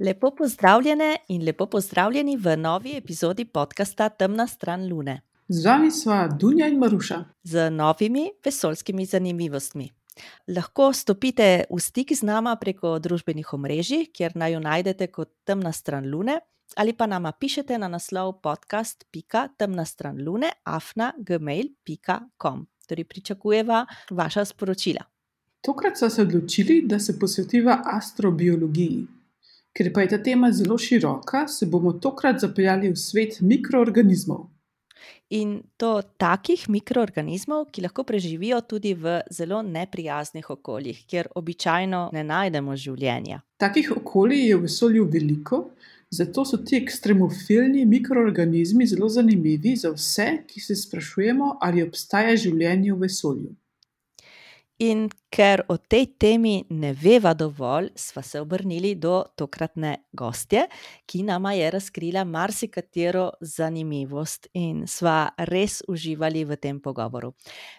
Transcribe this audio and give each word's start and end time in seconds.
Lepo 0.00 0.30
pozdravljene 0.30 1.16
in 1.28 1.44
lepo 1.44 1.66
pozdravljeni 1.66 2.36
v 2.36 2.56
novi 2.56 2.96
epizodi 2.96 3.44
podcasta 3.44 4.08
Temna 4.08 4.46
stran 4.46 4.88
Lune. 4.88 5.20
Z 5.48 5.66
vami 5.66 5.90
sva 5.90 6.28
Dunja 6.28 6.68
in 6.68 6.78
Maruša. 6.78 7.24
Z 7.42 7.70
novimi 7.70 8.30
vesoljskimi 8.44 9.04
zanimivostmi. 9.04 9.90
Lahko 10.56 10.92
stopite 10.92 11.64
v 11.70 11.80
stik 11.80 12.12
z 12.16 12.22
nama 12.22 12.56
preko 12.56 12.98
družbenih 12.98 13.52
omrežij, 13.52 14.06
kjer 14.16 14.32
naj 14.34 14.52
jo 14.52 14.60
najdete 14.60 15.06
kot 15.12 15.28
Temna 15.44 15.72
stran 15.72 16.08
Lune, 16.08 16.40
ali 16.76 16.92
pa 16.92 17.06
nama 17.06 17.32
pišete 17.32 17.78
na 17.78 17.88
naslov 17.88 18.40
podcast.temna 18.40 19.84
stran 19.84 20.24
Lune 20.24 20.50
afna.gmail.com. 20.64 22.66
Torej, 22.88 23.04
pričakujeva 23.04 23.86
vaša 24.10 24.44
sporočila. 24.44 25.04
Tokrat 25.60 25.98
smo 25.98 26.10
se 26.10 26.22
odločili, 26.22 26.82
da 26.86 26.98
se 26.98 27.18
posvetiva 27.18 27.82
astrobiologiji. 27.84 29.19
Ker 29.76 29.92
pa 29.94 30.02
je 30.02 30.08
ta 30.14 30.18
tema 30.22 30.50
zelo 30.52 30.78
široka, 30.78 31.46
se 31.48 31.66
bomo 31.66 31.92
tokrat 31.92 32.40
zapeljali 32.42 32.90
v 32.90 32.96
svet 32.98 33.38
mikroorganizmov. 33.40 34.48
In 35.30 35.60
to 35.78 36.00
takih 36.18 36.64
mikroorganizmov, 36.68 37.68
ki 37.70 37.84
lahko 37.84 38.02
preživijo 38.02 38.58
tudi 38.66 38.96
v 38.98 39.20
zelo 39.30 39.60
neprijaznih 39.62 40.50
okoljih, 40.50 41.04
kjer 41.06 41.28
običajno 41.38 42.08
ne 42.12 42.24
najdemo 42.26 42.74
življenja. 42.74 43.38
Takih 43.62 43.92
okolij 43.94 44.48
je 44.48 44.56
v 44.56 44.64
vesolju 44.66 45.06
veliko, 45.12 45.60
zato 46.10 46.44
so 46.44 46.58
ti 46.66 46.80
ekstremofilni 46.80 47.86
mikroorganizmi 47.86 48.90
zelo 48.90 49.08
zanimivi 49.08 49.76
za 49.78 49.94
vse, 49.94 50.28
ki 50.50 50.60
se 50.60 50.74
sprašujemo, 50.82 51.56
ali 51.62 51.86
obstaja 51.86 52.34
življenje 52.34 52.90
v 52.90 53.04
vesolju. 53.06 53.54
In 54.80 55.10
ker 55.28 55.60
o 55.68 55.76
tej 55.76 56.06
temi 56.16 56.54
ne 56.72 56.94
veva 56.96 57.34
dovolj, 57.36 57.90
sva 58.00 58.22
se 58.24 58.40
obrnili 58.40 58.94
do 58.96 59.18
tokratne 59.36 60.06
gostje, 60.16 60.62
ki 61.04 61.20
nama 61.28 61.52
je 61.52 61.66
razkrila 61.70 62.22
marsikatero 62.24 63.26
zanimivost 63.40 64.48
in 64.56 64.86
sva 64.88 65.34
res 65.50 65.82
uživali 65.84 66.46
v 66.48 66.56
tem 66.56 66.80
pogovoru. 66.80 67.34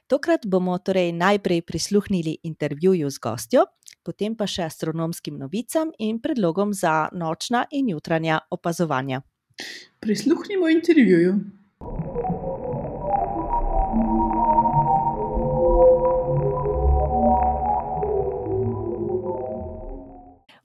Tokrat 0.05 0.45
bomo 0.45 0.77
torej 0.77 1.09
najprej 1.17 1.63
prisluhnili 1.66 2.38
intervjuju 2.43 3.09
z 3.09 3.17
gostjo, 3.17 3.65
potem 4.05 4.38
pa 4.38 4.45
še 4.45 4.69
astronomskim 4.69 5.41
novicam 5.41 5.89
in 5.97 6.21
predlogom 6.21 6.69
za 6.73 7.09
nočna 7.17 7.65
in 7.71 7.89
jutranja 7.89 8.43
opazovanja. 8.53 9.23
Prisluhnimo 9.99 10.69
intervjuju. 10.69 11.33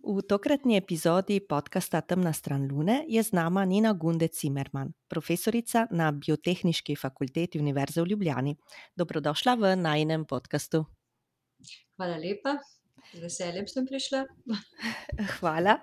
V 0.06 0.22
tokratni 0.22 0.76
epizodi 0.78 1.40
podcasta 1.42 1.98
Temna 2.00 2.30
stran 2.32 2.68
Lune 2.70 3.02
je 3.10 3.18
z 3.22 3.32
nama 3.34 3.64
Nina 3.64 3.90
Gunde 3.92 4.28
Cimerman, 4.28 4.92
profesorica 5.10 5.88
na 5.90 6.12
Biotehnički 6.12 6.94
fakulteti 6.94 7.58
Univerze 7.58 8.02
v 8.02 8.14
Ljubljani. 8.14 8.54
Dobrodošla 8.94 9.54
v 9.54 9.74
najnem 9.76 10.22
podkastu. 10.24 10.84
Hvala 11.98 12.22
lepa, 12.22 12.54
z 13.14 13.20
veseljem 13.22 13.66
sem 13.68 13.86
prišla. 13.86 14.24
Hvala. 15.38 15.78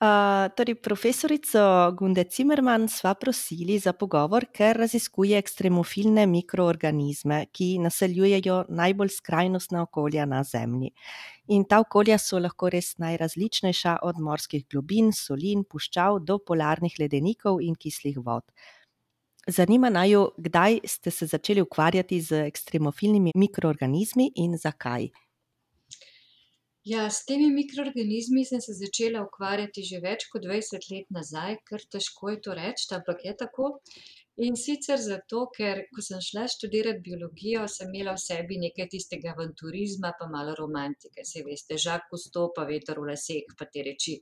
Uh, 0.00 0.48
torej, 0.56 0.76
profesorico 0.82 1.60
Gunde 1.98 2.24
Cimerman 2.24 2.88
sva 2.88 3.14
prosili 3.14 3.78
za 3.78 3.92
pogovor, 3.92 4.48
ker 4.52 4.76
raziskuje 4.76 5.38
ekstremofilne 5.38 6.26
mikroorganizme, 6.26 7.46
ki 7.52 7.78
naseljujejo 7.84 8.64
najbolj 8.68 9.14
skrajnostna 9.16 9.82
okolja 9.86 10.26
na 10.26 10.44
Zemlji. 10.44 10.92
In 11.48 11.64
ta 11.64 11.80
okolja 11.80 12.18
so 12.18 12.38
lahko 12.42 12.70
res 12.70 12.96
najrazličnejša, 12.98 13.98
od 14.02 14.18
morskih 14.20 14.66
globin, 14.70 15.12
solin, 15.12 15.64
puščav 15.64 16.20
do 16.26 16.38
polarnih 16.38 16.98
ledenikov 17.00 17.62
in 17.62 17.78
kislih 17.78 18.18
vod. 18.18 18.44
Zanima 19.46 19.90
naju, 19.90 20.32
kdaj 20.36 20.80
ste 20.84 21.10
se 21.10 21.26
začeli 21.26 21.62
ukvarjati 21.62 22.18
z 22.20 22.46
ekstremofilnimi 22.48 23.30
mikroorganizmi 23.34 24.32
in 24.42 24.58
zakaj? 24.58 25.06
Ja, 26.86 27.08
s 27.10 27.24
temi 27.26 27.48
mikroorganizmi 27.50 28.44
sem 28.46 28.60
se 28.62 28.72
začela 28.78 29.24
ukvarjati 29.24 29.82
že 29.88 29.98
več 30.04 30.28
kot 30.30 30.44
20 30.46 30.84
let 30.92 31.08
nazaj, 31.16 31.56
kar 31.66 31.82
težko 31.94 32.30
je 32.30 32.36
to 32.44 32.52
reči, 32.54 32.84
ampak 32.94 33.24
je 33.26 33.32
tako. 33.40 33.70
In 34.46 34.54
sicer 34.60 35.00
zato, 35.02 35.40
ker 35.56 35.80
ko 35.96 36.04
sem 36.08 36.20
šla 36.22 36.44
študirati 36.52 37.02
biologijo, 37.08 37.64
sem 37.72 37.90
imela 37.90 38.14
v 38.14 38.22
sebi 38.22 38.60
nekaj 38.62 38.86
tistega 38.92 39.32
avanturizma, 39.32 40.12
pa 40.20 40.28
malo 40.30 40.54
romantike, 40.60 41.24
saj 41.26 41.46
veste, 41.48 41.80
žak 41.86 42.06
v 42.12 42.20
sto, 42.22 42.44
pa 42.54 42.68
veter 42.70 43.00
v 43.02 43.08
laseh, 43.10 43.56
pa 43.58 43.66
te 43.66 43.82
reči. 43.88 44.20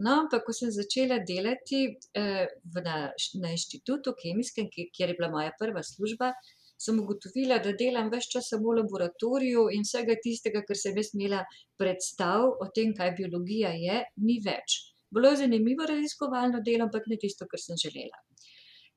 No, 0.00 0.14
ampak 0.22 0.46
ko 0.46 0.56
sem 0.56 0.72
začela 0.72 1.20
delati 1.28 1.82
eh, 2.16 2.46
na, 2.86 2.96
na 3.44 3.52
inštitutu 3.52 4.16
kemijskem, 4.22 4.72
kjer 4.72 5.12
je 5.12 5.18
bila 5.20 5.28
moja 5.36 5.52
prva 5.60 5.84
služba, 5.84 6.32
sem 6.80 7.00
ugotovila, 7.02 7.58
da 7.64 7.74
delam 7.76 8.08
več 8.12 8.30
časa 8.34 8.58
v 8.60 8.76
laboratoriju 8.80 9.66
in 9.76 9.84
vsega 9.86 10.16
tistega, 10.24 10.62
kar 10.68 10.78
sem 10.82 10.96
jaz 10.96 11.12
imela 11.14 11.42
predstav 11.80 12.46
o 12.48 12.68
tem, 12.74 12.94
kaj 12.96 13.14
biologija 13.18 13.74
je, 13.76 14.00
ni 14.24 14.38
več. 14.44 14.80
Bilo 15.10 15.32
je 15.32 15.42
zanimivo 15.42 15.86
raziskovalno 15.90 16.62
delo, 16.66 16.86
ampak 16.86 17.08
ne 17.10 17.18
tisto, 17.20 17.48
kar 17.50 17.60
sem 17.60 17.78
želela. 17.84 18.20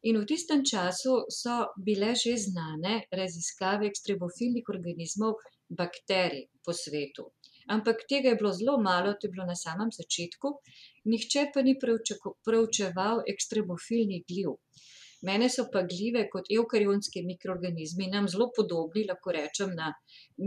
In 0.10 0.20
v 0.20 0.28
tistem 0.28 0.64
času 0.68 1.14
so 1.32 1.60
bile 1.86 2.12
že 2.22 2.36
znane 2.38 2.96
raziskave 3.20 3.88
ekstremofilnih 3.88 4.72
organizmov, 4.74 5.38
bakterij 5.80 6.50
po 6.66 6.76
svetu. 6.76 7.30
Ampak 7.76 8.04
tega 8.10 8.34
je 8.34 8.40
bilo 8.40 8.52
zelo 8.52 8.76
malo, 8.78 9.14
to 9.14 9.28
je 9.28 9.32
bilo 9.32 9.46
na 9.48 9.56
samem 9.56 9.92
začetku, 9.96 10.52
nihče 11.08 11.46
pa 11.54 11.64
ni 11.64 11.78
preučeval 11.80 13.24
ekstremofilnih 13.34 14.26
gljiv. 14.28 14.58
Mene 15.28 15.48
so 15.50 15.64
pa 15.74 15.82
gljive 15.88 16.26
kot 16.32 16.50
eukarionski 16.52 17.22
mikroorganizmi, 17.24 18.10
nam 18.12 18.28
zelo 18.32 18.50
podobni, 18.56 19.06
lahko 19.08 19.32
rečem, 19.36 19.76
na 19.78 19.94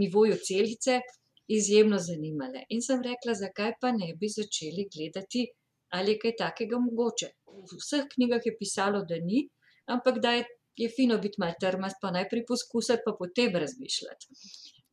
nivoju 0.01 0.37
celice, 0.49 0.99
izjemno 1.49 1.99
zanimale. 1.99 2.67
In 2.75 2.83
sem 2.83 3.01
rekla, 3.07 3.35
zakaj 3.41 3.77
pa 3.81 3.93
ne 3.97 4.11
bi 4.21 4.29
začeli 4.29 4.89
gledati, 4.93 5.47
ali 5.97 6.13
je 6.13 6.21
kaj 6.25 6.37
takega 6.43 6.81
mogoče. 6.83 7.31
V 7.47 7.79
vseh 7.81 8.05
knjigah 8.13 8.45
je 8.45 8.53
pisalo, 8.59 9.01
da 9.09 9.19
ni, 9.23 9.47
ampak 9.97 10.21
da 10.25 10.35
je, 10.37 10.45
je 10.83 10.91
fino 10.97 11.19
biti 11.25 11.41
malo 11.41 11.57
trmast, 11.61 12.01
pa 12.03 12.13
najprej 12.19 12.45
poskusiti, 12.51 13.05
pa 13.07 13.15
potem 13.19 13.57
razmišljati. 13.65 14.29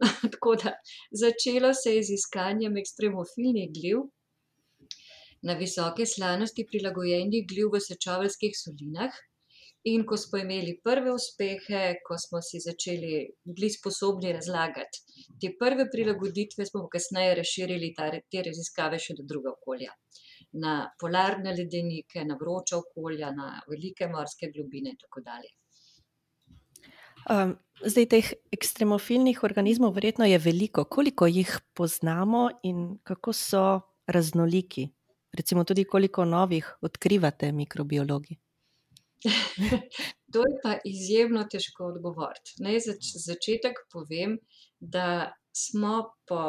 Tako 0.38 0.56
da 0.64 0.76
začelo 1.24 1.74
se 1.74 1.96
je 1.96 2.04
z 2.04 2.20
iskanjem 2.20 2.78
ekstremofilnih 2.78 3.70
gljiv. 3.76 4.08
Na 5.44 5.58
visoke 5.60 6.06
slanosti 6.08 6.64
prilagojenih 6.72 7.44
gljiv 7.48 7.74
v 7.74 7.84
sečoveljskih 7.84 8.56
solinah, 8.56 9.12
In 9.84 10.06
ko 10.08 10.16
smo 10.18 10.40
imeli 10.40 10.78
prve 10.84 11.12
uspehe, 11.12 11.80
ko 12.08 12.16
smo 12.18 12.40
si 12.42 12.60
začeli 12.64 13.18
bili 13.44 13.70
sposobni 13.70 14.32
razlagati 14.32 15.02
te 15.42 15.52
prve 15.60 15.90
prilagoditve, 15.92 16.66
smo 16.66 16.88
kasneje 16.92 17.36
razširili 17.36 17.94
ta, 17.98 18.10
te 18.32 18.44
raziskave 18.48 19.00
še 19.00 19.18
do 19.18 19.26
druga 19.28 19.52
okolja. 19.58 19.92
Na 20.64 20.76
polarne 21.02 21.52
ledenike, 21.58 22.24
na 22.28 22.38
vroča 22.40 22.80
okolja, 22.80 23.32
na 23.36 23.58
velike 23.68 24.08
morske 24.08 24.52
globine 24.54 24.94
in 24.94 25.00
tako 25.02 25.24
dalje. 25.26 25.52
Um, 27.24 27.56
zdaj, 27.80 28.08
teh 28.12 28.32
ekstremofilnih 28.56 29.44
organizmov 29.48 29.96
verjetno 29.96 30.28
je 30.28 30.40
veliko. 30.44 30.84
Koliko 30.86 31.28
jih 31.28 31.52
poznamo 31.74 32.50
in 32.70 32.86
kako 33.04 33.34
so 33.34 33.66
raznoliki? 34.08 34.90
Recimo 35.34 35.64
tudi 35.64 35.88
koliko 35.90 36.26
novih 36.26 36.68
odkrivate 36.86 37.52
mikrobiologi? 37.52 38.38
to 40.34 40.46
je 40.48 40.60
pa 40.64 40.78
izjemno 40.86 41.44
težko 41.52 41.92
odgovoriti. 41.94 42.58
Naj 42.66 42.80
za 42.88 42.96
začetek 43.26 43.86
povem, 43.94 44.38
da 44.80 45.32
smo 45.56 45.96
po 46.28 46.44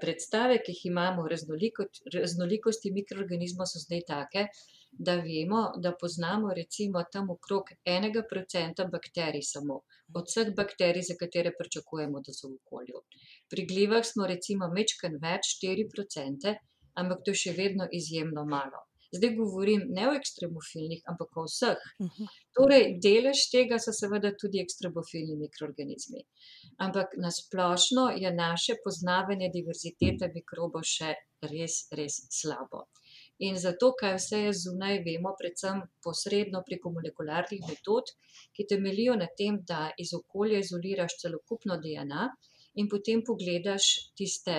predstave, 0.00 0.58
ki 0.62 0.72
jih 0.72 0.86
imamo 0.86 1.22
o 1.22 1.28
raznoliko, 1.28 1.86
raznolikosti 2.14 2.92
mikroorganizmov, 2.94 3.66
so 3.70 3.82
zdaj 3.82 4.04
take, 4.08 4.46
da 4.92 5.16
vemo, 5.24 5.62
da 5.84 5.94
poznamo 6.00 6.52
recimo 6.54 7.02
tam 7.12 7.30
okrog 7.30 7.72
enega 7.84 8.22
procenta 8.30 8.84
bakterij 8.92 9.42
samo. 9.42 9.80
Od 10.14 10.28
vseh 10.28 10.52
bakterij, 10.56 11.02
za 11.08 11.16
katere 11.20 11.54
pričakujemo, 11.58 12.20
da 12.20 12.34
so 12.36 12.50
v 12.50 12.58
okolju. 12.60 13.02
Pri 13.50 13.66
glivah 13.66 14.04
smo 14.04 14.28
recimo 14.28 14.68
mečken 14.68 15.18
več, 15.22 15.56
4%, 15.64 16.54
ampak 17.02 17.24
to 17.24 17.34
je 17.34 17.42
še 17.46 17.56
vedno 17.58 17.88
izjemno 18.00 18.44
malo. 18.44 18.84
Zdaj 19.12 19.34
govorim 19.36 19.82
ne 19.96 20.06
o 20.08 20.12
ekstremofilnih, 20.16 21.02
ampak 21.12 21.36
o 21.36 21.44
vseh. 21.44 21.80
Mhm. 22.04 22.28
Torej, 22.56 22.84
delež 23.06 23.42
tega 23.52 23.78
so 23.84 23.92
seveda 23.96 24.30
tudi 24.42 24.62
ekstremofilni 24.62 25.36
mikroorganizmi. 25.40 26.22
Ampak 26.86 27.16
nasplošno 27.24 28.06
je 28.24 28.30
naše 28.38 28.78
poznavanje 28.84 29.50
diverzitete 29.56 30.30
mikrobov 30.36 30.86
še 30.94 31.12
res, 31.52 31.76
res 31.98 32.16
slabo. 32.38 32.86
In 33.48 33.58
zato, 33.58 33.90
kaj 34.00 34.16
vse 34.16 34.38
je 34.46 34.54
zunaj, 34.62 35.02
vemo 35.06 35.34
predvsem 35.40 35.82
posredno 36.06 36.62
preko 36.68 36.92
molekularnih 36.96 37.66
metod, 37.68 38.12
ki 38.56 38.68
temeljijo 38.72 39.18
na 39.18 39.28
tem, 39.40 39.60
da 39.70 39.90
iz 40.04 40.14
okolja 40.20 40.62
izoliraš 40.62 41.18
celokupno 41.24 41.76
DNA 41.84 42.28
in 42.80 42.88
potem 42.88 43.20
pogledaš 43.26 43.88
tiste 44.16 44.56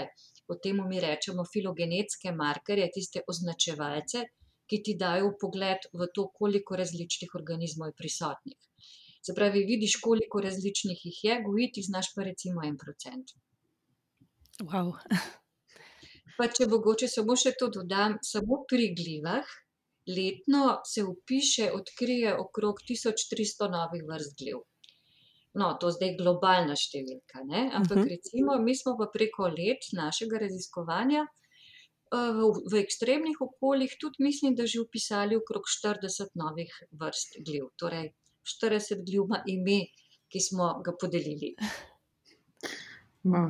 o 0.47 0.56
tem 0.63 0.81
mi 0.89 0.99
rečemo 0.99 1.45
filogenetske 1.53 2.31
markerje, 2.35 2.89
tiste 2.97 3.21
označevalce, 3.31 4.25
ki 4.69 4.81
ti 4.83 4.95
dajo 5.00 5.33
pogled 5.42 5.88
v 5.94 6.07
to, 6.15 6.27
koliko 6.39 6.75
različnih 6.80 7.36
organizmov 7.36 7.92
je 7.92 7.98
prisotnih. 7.98 8.60
Se 9.24 9.33
pravi, 9.36 9.63
vidiš, 9.65 9.98
koliko 10.04 10.42
različnih 10.44 11.06
jih 11.06 11.19
je, 11.24 11.39
gojiti 11.45 11.81
znaš 11.83 12.13
pa 12.15 12.24
recimo 12.27 12.63
en 12.68 12.77
procent. 12.77 13.31
Wow. 14.62 14.94
Pa 16.38 16.48
če 16.50 16.68
mogoče 16.68 17.07
samo 17.07 17.36
še 17.38 17.54
to 17.60 17.69
dodam, 17.69 18.18
samo 18.25 18.63
pri 18.69 18.89
glivah 18.98 19.45
letno 20.07 20.81
se 20.86 21.04
vpiše, 21.04 21.69
odkrije 21.71 22.33
okrog 22.39 22.81
tisoč 22.88 23.27
tristo 23.30 23.68
novih 23.71 24.04
vrst 24.09 24.33
gliv. 24.42 24.63
No, 25.54 25.68
to 25.80 25.92
zdaj 25.94 26.16
globalna 26.18 26.74
številka, 26.75 27.44
ne, 27.45 27.69
ampak 27.77 27.98
Mhm. 27.98 28.07
recimo, 28.09 28.57
mi 28.59 28.74
smo 28.75 28.95
pa 28.98 29.07
preko 29.13 29.48
let 29.54 29.86
našega 29.94 30.39
raziskovanja, 30.42 31.25
v 32.13 32.50
v 32.71 32.81
ekstremnih 32.83 33.39
okoljih 33.42 33.95
tudi 34.01 34.24
mislim, 34.24 34.56
da 34.56 34.68
že 34.69 34.83
vpisali 34.83 35.38
okrog 35.38 35.65
štirideset 35.68 36.36
novih 36.36 36.74
vrst 36.92 37.39
gliv, 37.45 37.71
torej 37.77 38.12
štirideset 38.44 39.01
gliv 39.06 39.25
ima 39.25 39.42
ime, 39.48 39.80
ki 40.30 40.39
smo 40.39 40.81
ga 40.86 40.94
podelili. 41.00 41.56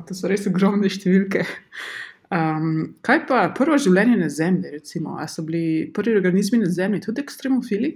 to 0.08 0.14
so 0.14 0.30
res 0.30 0.46
ogromne 0.46 0.88
številke. 0.88 1.44
kaj 3.04 3.20
pa 3.28 3.42
prvo 3.56 3.76
življenje 3.78 4.16
na 4.16 4.28
Zemlji, 4.28 4.70
recimo, 4.78 5.18
a 5.20 5.28
so 5.28 5.44
bili 5.46 5.92
prvi 5.94 6.16
organizmi 6.16 6.58
na 6.62 6.70
Zemlji 6.70 7.04
tudi 7.06 7.22
ekstremofili? 7.22 7.92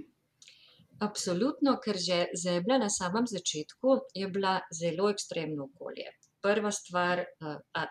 Absolutno, 0.99 1.77
ker 1.79 1.97
že 1.97 2.27
Zemlja 2.35 2.77
na 2.77 2.89
samem 2.91 3.27
začetku 3.27 3.99
je 4.13 4.27
bila 4.27 4.59
zelo 4.75 5.09
ekstremno 5.09 5.69
okolje. 5.71 6.11
Prva 6.41 6.71
stvar, 6.71 7.23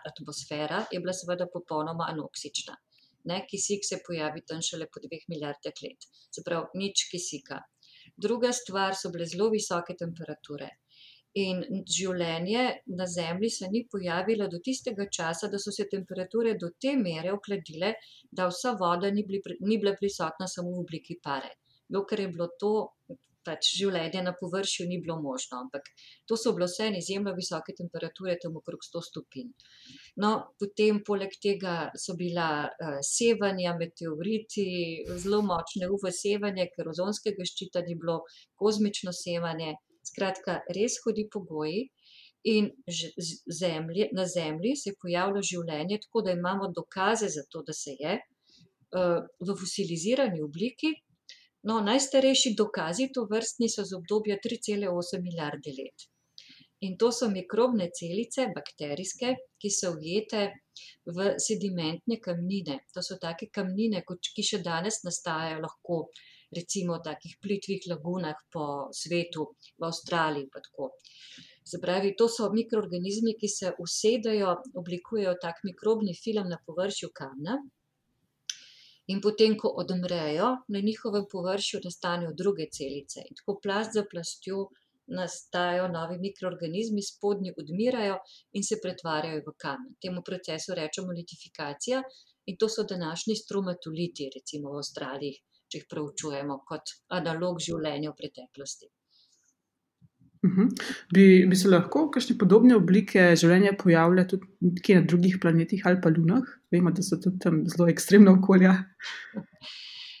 atmosfera 0.09 0.85
je 0.91 0.99
bila 0.99 1.13
seveda 1.13 1.45
popolnoma 1.53 2.07
anoksična. 2.09 2.75
Ne, 3.29 3.43
kisik 3.49 3.83
se 3.85 3.99
pojavi 4.07 4.41
tam 4.47 4.61
šele 4.65 4.87
po 4.93 5.01
dveh 5.03 5.25
milijardah 5.29 5.81
let. 5.85 6.07
Se 6.33 6.41
pravi, 6.45 6.81
nič 6.81 7.05
kisika. 7.11 7.59
Druga 8.17 8.51
stvar 8.55 8.95
so 8.95 9.11
bile 9.13 9.27
zelo 9.29 9.49
visoke 9.53 9.95
temperature. 9.99 10.69
In 11.39 11.61
življenje 11.85 12.63
na 12.97 13.05
Zemlji 13.05 13.49
se 13.53 13.67
ni 13.69 13.83
pojavilo 13.91 14.47
do 14.49 14.57
tistega 14.65 15.05
časa, 15.17 15.47
da 15.47 15.59
so 15.61 15.71
se 15.71 15.85
temperature 15.91 16.55
do 16.57 16.71
te 16.81 16.95
mere 16.97 17.35
ohladile, 17.35 17.93
da 18.31 18.47
vsa 18.49 18.73
voda 18.79 19.11
ni 19.13 19.25
ni 19.59 19.77
bila 19.77 19.93
prisotna 19.99 20.47
samo 20.47 20.73
v 20.73 20.81
obliki 20.85 21.19
pare. 21.21 21.51
Dokler 21.87 22.25
je 22.25 22.31
bilo 22.33 22.47
to, 22.59 22.73
pač 23.49 23.71
življenje 23.79 24.21
na 24.25 24.35
površju 24.37 24.85
ni 24.89 24.99
bilo 25.01 25.17
možno, 25.23 25.63
ampak 25.65 25.89
to 26.29 26.37
so 26.37 26.53
bile 26.53 26.69
vseeno 26.69 27.01
izjemno 27.01 27.33
visoke 27.37 27.73
temperature, 27.77 28.37
tam 28.43 28.57
okrog 28.61 28.85
sto 28.85 29.01
stopinj. 29.01 29.49
No, 30.21 30.31
potem 30.61 31.01
poleg 31.07 31.33
tega 31.41 31.75
so 31.97 32.13
bila, 32.19 32.69
sevanja, 33.09 33.73
meteoriti, 33.79 34.65
zelo 35.23 35.41
močne 35.49 35.89
UV-sevanje, 35.95 36.69
ker 36.75 36.93
ozonskega 36.93 37.47
ščita 37.49 37.83
ni 37.87 37.97
bilo, 37.97 38.21
kozmično 38.59 39.15
sevanje, 39.15 39.73
skratka, 40.13 40.61
res 40.77 41.01
hudi 41.03 41.25
pogoji. 41.33 41.87
In 42.47 42.69
Zemlji, 43.51 44.05
na 44.15 44.23
Zemlji 44.23 44.77
se 44.79 44.93
je 44.93 44.97
pojavilo 45.01 45.41
življenje, 45.43 45.97
tako 46.05 46.21
da 46.23 46.31
imamo 46.37 46.69
dokaze 46.71 47.27
za 47.33 47.43
to, 47.51 47.65
da 47.67 47.75
se 47.75 47.97
je, 47.99 48.13
v 48.93 49.55
fosilizirani 49.59 50.39
obliki. 50.45 50.93
No, 51.67 51.81
najstarejši 51.83 52.53
dokazi 52.57 53.09
tovrstni 53.15 53.67
so 53.69 53.83
iz 53.87 53.91
obdobja 53.97 54.37
tri 54.43 54.57
cele 54.67 54.89
osem 55.01 55.23
milijarde 55.23 55.73
let. 55.79 56.07
In 56.87 56.95
to 56.97 57.09
so 57.11 57.27
mikrobne 57.27 57.89
celice, 57.99 58.45
bakterijske, 58.55 59.33
ki 59.59 59.71
so 59.77 59.91
ujete 59.97 60.43
v 61.17 61.33
sedimentne 61.45 62.19
kamnine. 62.23 62.77
To 62.95 63.03
so 63.03 63.17
take 63.19 63.49
kamnine, 63.57 64.05
ki 64.07 64.45
še 64.51 64.61
danes 64.63 65.01
nastajajo 65.07 65.59
lahko 65.65 65.97
recimo 66.55 66.95
v 66.97 67.03
takih 67.09 67.35
plitvih 67.43 67.89
lagunah 67.91 68.39
po 68.53 68.65
svetu, 68.95 69.49
v 69.77 69.89
Avstraliji 69.89 70.47
pa 70.53 70.63
tako. 70.63 70.93
Se 71.69 71.77
pravi, 71.83 72.15
to 72.17 72.29
so 72.31 72.47
mikroorganizmi, 72.53 73.35
ki 73.41 73.49
se 73.55 73.73
usedejo, 73.83 74.55
oblikujejo 74.81 75.35
tak 75.43 75.59
mikrobni 75.67 76.15
film 76.23 76.47
na 76.49 76.57
površju 76.65 77.11
kamna. 77.13 77.59
In 79.13 79.21
potem 79.25 79.55
ko 79.57 79.69
odmrejo, 79.81 80.49
na 80.73 80.79
njihovem 80.87 81.25
površju 81.31 81.79
nastanejo 81.83 82.33
druge 82.41 82.67
celice. 82.77 83.23
In 83.29 83.37
tako 83.39 83.55
plast 83.63 83.97
za 83.97 84.03
plastjo 84.11 84.67
nastajajo 85.19 85.87
novi 85.93 86.17
mikroorganizmi, 86.25 87.01
spodnji 87.07 87.53
odmirajo 87.63 88.19
in 88.53 88.67
se 88.67 88.77
pretvarjajo 88.83 89.41
v 89.47 89.55
kamen. 89.63 89.95
Temu 90.05 90.21
procesu 90.29 90.77
rečemo 90.81 91.15
litifikacija 91.21 92.03
in 92.45 92.57
to 92.57 92.69
so 92.69 92.85
današnji 92.93 93.35
stromatoliti, 93.41 94.29
recimo 94.35 94.75
v 94.75 94.83
Avstraliji, 94.83 95.41
če 95.69 95.81
jih 95.81 95.89
proučujemo 95.89 96.61
kot 96.69 96.95
analog 97.21 97.59
življenja 97.65 98.13
v 98.13 98.19
preteklosti. 98.21 98.93
Bi, 101.13 101.23
bi 101.49 101.55
se 101.59 101.67
lahko 101.67 102.05
kakšne 102.13 102.37
podobne 102.39 102.77
oblike 102.79 103.33
življenja 103.39 103.73
pojavile 103.79 104.23
tudi 104.29 104.71
kje 104.85 105.01
na 105.01 105.07
drugih 105.11 105.35
planetih 105.43 105.83
ali 105.89 105.99
pa 106.03 106.11
lunah? 106.15 106.45
Vemo, 106.71 106.93
da 106.95 107.03
so 107.03 107.19
tudi 107.19 107.41
tam 107.43 107.65
zelo 107.67 107.89
ekstremna 107.91 108.37
okolja. 108.39 108.75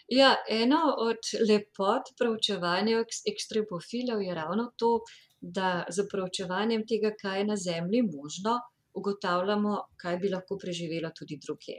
Ja, 0.09 0.31
ena 0.49 0.77
od 0.97 1.27
lepot 1.45 2.07
proučevanja 2.17 3.03
ekstremofilov 3.29 4.23
je 4.25 4.33
ravno 4.33 4.63
to, 4.73 5.03
da 5.39 5.83
s 5.85 6.01
proučevanjem 6.09 6.81
tega, 6.89 7.11
kaj 7.19 7.37
je 7.39 7.45
na 7.45 7.57
Zemlji 7.65 8.01
možno, 8.07 8.55
ugotavljamo, 8.97 9.75
kaj 10.01 10.17
bi 10.17 10.33
lahko 10.33 10.57
preživelo 10.57 11.13
tudi 11.19 11.37
drugje. 11.45 11.77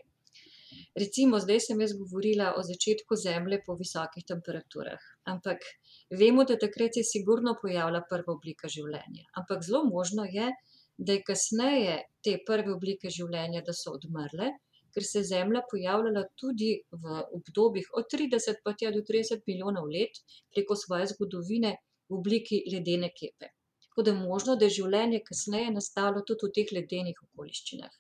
Recimo 0.99 1.38
zdaj 1.38 1.61
sem 1.62 1.80
jaz 1.80 1.92
govorila 1.94 2.54
o 2.59 2.62
začetku 2.66 3.16
Zemlje 3.16 3.61
po 3.66 3.76
visokih 3.78 4.25
temperaturah, 4.26 5.02
ampak 5.32 5.62
vemo, 6.23 6.44
da 6.44 6.56
takrat 6.59 6.97
je 6.99 7.04
sigurno 7.06 7.54
pojavila 7.61 8.00
prva 8.11 8.35
oblika 8.35 8.68
življenja. 8.76 9.28
Ampak 9.38 9.62
zelo 9.66 9.85
možno 9.87 10.25
je, 10.26 10.49
da 10.99 11.14
je 11.14 11.23
kasneje 11.28 11.94
te 12.26 12.35
prve 12.49 12.75
oblike 12.75 13.12
življenja, 13.18 13.62
da 13.68 13.76
so 13.76 13.94
odmrle, 14.00 14.50
ker 14.90 15.06
se 15.06 15.20
je 15.20 15.28
Zemlja 15.30 15.62
pojavljala 15.70 16.25
tudi 16.42 16.73
v 16.90 17.23
obdobjih 17.38 17.94
od 18.00 18.11
trideset 18.11 18.59
pa 18.64 18.75
tja 18.75 18.90
do 18.90 19.06
trideset 19.06 19.47
milijonov 19.47 19.87
let 19.94 20.18
preko 20.50 20.76
svoje 20.76 21.06
zgodovine 21.14 21.76
v 22.11 22.18
obliki 22.18 22.64
ledene 22.75 23.14
kepe. 23.14 23.54
Tako 23.87 24.02
da 24.02 24.11
je 24.11 24.18
možno, 24.26 24.59
da 24.59 24.66
je 24.66 24.78
življenje 24.80 25.23
kasneje 25.30 25.70
nastalo 25.78 26.26
tudi 26.26 26.50
v 26.50 26.54
teh 26.59 26.78
ledenih 26.80 27.26
okoliščinah. 27.28 28.00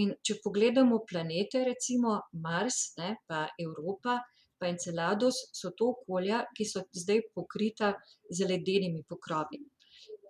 In 0.00 0.14
če 0.24 0.38
pogledamo 0.44 1.02
planete, 1.08 1.64
recimo 1.68 2.14
Mars, 2.44 2.94
ne, 2.96 3.16
pa 3.28 3.46
Evropa 3.60 4.20
pa 4.62 4.68
Enceladus, 4.70 5.40
so 5.58 5.72
to 5.78 5.90
okolja, 5.90 6.44
ki 6.56 6.64
so 6.70 6.84
zdaj 6.94 7.24
pokrita 7.34 7.90
z 8.30 8.46
ledenimi 8.46 9.02
pokrovi. 9.10 9.58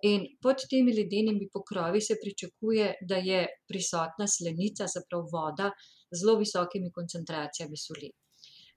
In 0.09 0.25
pod 0.41 0.65
temi 0.71 0.95
ledenimi 0.97 1.47
pokrovi 1.53 2.01
se 2.01 2.17
pričakuje, 2.21 2.87
da 3.09 3.21
je 3.21 3.43
prisotna 3.69 4.27
slenica, 4.27 4.87
se 4.89 5.05
pravi 5.09 5.29
voda, 5.31 5.69
z 6.11 6.19
zelo 6.19 6.35
visokimi 6.41 6.91
koncentracijami 6.97 7.77
soli. 7.77 8.09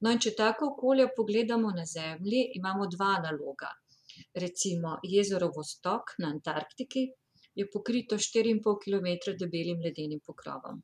No, 0.05 0.13
in 0.13 0.21
če 0.21 0.35
taka 0.37 0.69
okolja 0.69 1.09
pogledamo 1.17 1.73
na 1.73 1.89
Zemlji, 1.89 2.51
imamo 2.61 2.87
dva 2.93 3.15
analoga. 3.17 3.73
Recimo 4.45 4.99
jezero 5.03 5.49
Vostok 5.57 6.19
na 6.21 6.35
Antarktiki 6.37 7.09
je 7.57 7.67
pokrito 7.73 8.19
s 8.19 8.29
štiri 8.29 8.53
in 8.55 8.61
pol 8.65 8.77
kilometra 8.83 9.35
debelim 9.41 9.81
ledenim 9.85 10.21
pokrovom. 10.27 10.83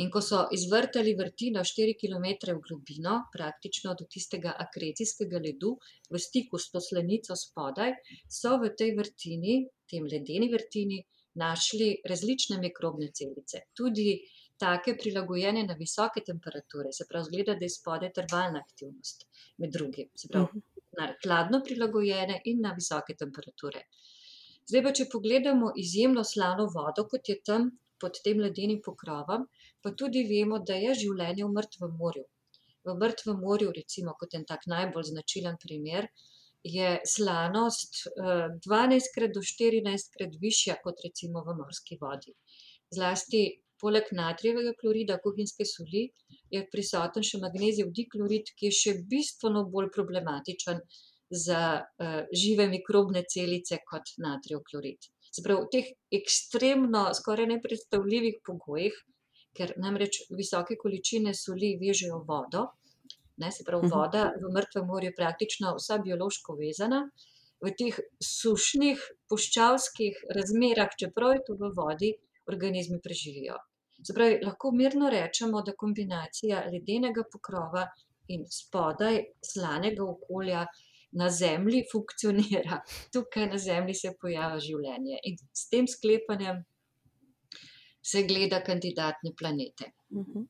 In 0.00 0.10
ko 0.12 0.22
so 0.24 0.38
izvrtali 0.56 1.12
vrtino 1.18 1.62
štiri 1.68 1.94
kilometre 2.00 2.54
v 2.56 2.62
globino, 2.68 3.16
praktično 3.32 3.92
do 3.98 4.06
tistega 4.14 4.54
akrecijskega 4.64 5.40
ledu, 5.46 5.74
v 6.08 6.20
stiku 6.26 6.60
s 6.62 6.70
to 6.72 6.80
slanico 6.80 7.36
spodaj, 7.36 7.92
so 8.40 8.56
v 8.62 8.70
tej 8.78 8.94
vrtini, 8.96 9.58
tej 9.90 10.06
ledeni 10.14 10.48
vrtini, 10.52 11.02
našli 11.42 11.90
različne 12.08 12.58
mikrobne 12.60 13.10
celice. 13.12 13.66
Tudi 13.76 14.16
take, 14.62 14.94
prilagojene 14.96 15.66
na 15.68 15.76
visoke 15.76 16.22
temperature, 16.24 16.92
se 16.92 17.06
pravi, 17.08 17.28
izgleda, 17.28 17.58
da 17.58 17.68
je 17.68 17.76
spodaj 17.76 18.12
termalna 18.16 18.62
aktivnost 18.64 19.26
med 19.58 19.72
drugim. 19.76 20.08
Se 20.16 20.28
pravi, 20.32 20.62
na 20.98 21.08
hladno 21.24 21.62
prilagojene 21.64 22.40
in 22.52 22.60
na 22.64 22.72
visoke 22.76 23.16
temperature. 23.18 23.86
Zdaj 24.70 24.82
pa 24.86 24.92
če 24.98 25.08
pogledamo 25.12 25.72
izjemno 25.82 26.22
slano 26.24 26.68
vodo, 26.74 27.06
kot 27.12 27.28
je 27.28 27.38
tam 27.48 27.70
pod 28.02 28.18
tem 28.26 28.42
ledenim 28.42 28.82
pokrovom, 28.84 29.46
pa 29.82 29.92
tudi 30.02 30.22
vemo, 30.28 30.58
da 30.70 30.76
je 30.78 30.94
življenje 31.04 31.46
v 31.46 31.54
mrtvem 31.56 31.96
morju. 32.02 32.24
V 32.86 32.94
mrtvem 32.98 33.42
morju, 33.46 33.72
recimo, 33.76 34.14
kot 34.20 34.34
en 34.38 34.46
tak 34.46 34.66
najbolj 34.70 35.10
značilen 35.10 35.58
primer, 35.64 36.08
je 36.62 36.88
slanost, 37.06 38.04
dvanajstkrat 38.66 39.34
do 39.34 39.42
štirinajstkrat 39.42 40.38
višja 40.42 40.78
kot 40.82 41.02
recimo 41.04 41.42
v 41.46 41.56
morski 41.58 41.98
vodi. 42.00 42.34
Zlasti 42.94 43.42
poleg 43.82 44.10
natrijevega 44.14 44.74
klorida, 44.78 45.18
kuhinjske 45.22 45.66
soli, 45.66 46.04
je 46.54 46.60
prisoten 46.74 47.26
še 47.26 47.40
magnezijev 47.42 47.90
diklorid, 47.96 48.52
ki 48.58 48.68
je 48.68 48.78
še 48.78 48.92
bistveno 49.10 49.64
bolj 49.74 49.90
problematičen 49.96 50.82
za, 51.32 51.62
žive 52.36 52.68
mikrobne 52.68 53.24
celice 53.28 53.80
kot 53.88 54.14
natrijev 54.20 54.62
klorid. 54.68 55.08
Se 55.32 55.42
pravi, 55.42 55.64
v 55.64 55.72
teh 55.72 55.86
ekstremno, 56.20 57.08
skoraj 57.16 57.48
nepredstavljivih 57.54 58.42
pogojih 58.46 58.98
ker 59.56 59.74
namreč 59.80 60.22
visoke 60.32 60.76
količine 60.80 61.34
soli 61.36 61.74
vežejo 61.80 62.22
vodo, 62.28 62.66
ne, 63.36 63.50
se 63.52 63.64
pravi, 63.64 63.86
Mhm. 63.86 63.92
voda 63.92 64.22
v 64.42 64.52
mrtvem 64.54 64.86
morju 64.86 65.10
je 65.10 65.16
praktično 65.16 65.74
vsa 65.76 65.98
biološko 65.98 66.56
vezana. 66.56 67.02
V 67.62 67.70
teh 67.78 67.98
sušnih, 68.20 68.98
puščavskih 69.30 70.24
razmerah, 70.36 70.90
čeprav 70.98 71.34
je 71.36 71.42
to 71.46 71.54
v 71.60 71.70
vodi, 71.76 72.14
organizmi 72.46 72.98
preživijo. 73.00 73.56
Se 74.02 74.12
pravi, 74.14 74.40
lahko 74.42 74.72
mirno 74.72 75.10
rečemo, 75.10 75.62
da 75.62 75.72
kombinacija 75.72 76.64
ledenega 76.72 77.22
pokrova 77.32 77.86
in 78.28 78.44
spodaj 78.50 79.20
slanega 79.46 80.02
okolja 80.02 80.66
na 81.12 81.30
Zemlji 81.30 81.84
funkcionira. 81.92 82.80
Tukaj 83.12 83.46
na 83.50 83.58
Zemlji 83.58 83.94
se 83.94 84.14
pojavi 84.20 84.60
življenje 84.60 85.20
in 85.28 85.36
s 85.52 85.68
tem 85.72 85.88
sklepanjem 85.88 86.62
se 88.02 88.24
gleda 88.26 88.62
kandidatne 88.64 89.34
planete. 89.38 89.92
Mhm. 90.10 90.48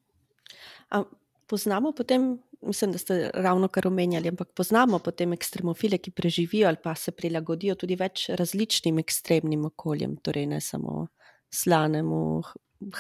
A 0.91 1.03
poznamo 1.47 1.93
potem, 1.93 2.39
mislim, 2.63 2.93
da 2.93 2.99
ste 2.99 3.31
ravnokar 3.35 3.87
omenjali, 3.87 4.29
ampak 4.29 4.53
poznamo 4.57 4.99
potem 4.99 5.33
ekstremofile, 5.33 5.99
ki 5.99 6.11
preživijo 6.11 6.69
ali 6.69 6.81
pa 6.83 6.95
se 6.95 7.13
prilagodijo 7.13 7.75
tudi 7.75 7.97
več 7.97 8.29
različnim 8.29 8.99
ekstremnim 8.99 9.67
okoljem, 9.69 10.17
torej 10.25 10.47
ne 10.47 10.61
samo 10.61 11.07
slanemu, 11.53 12.23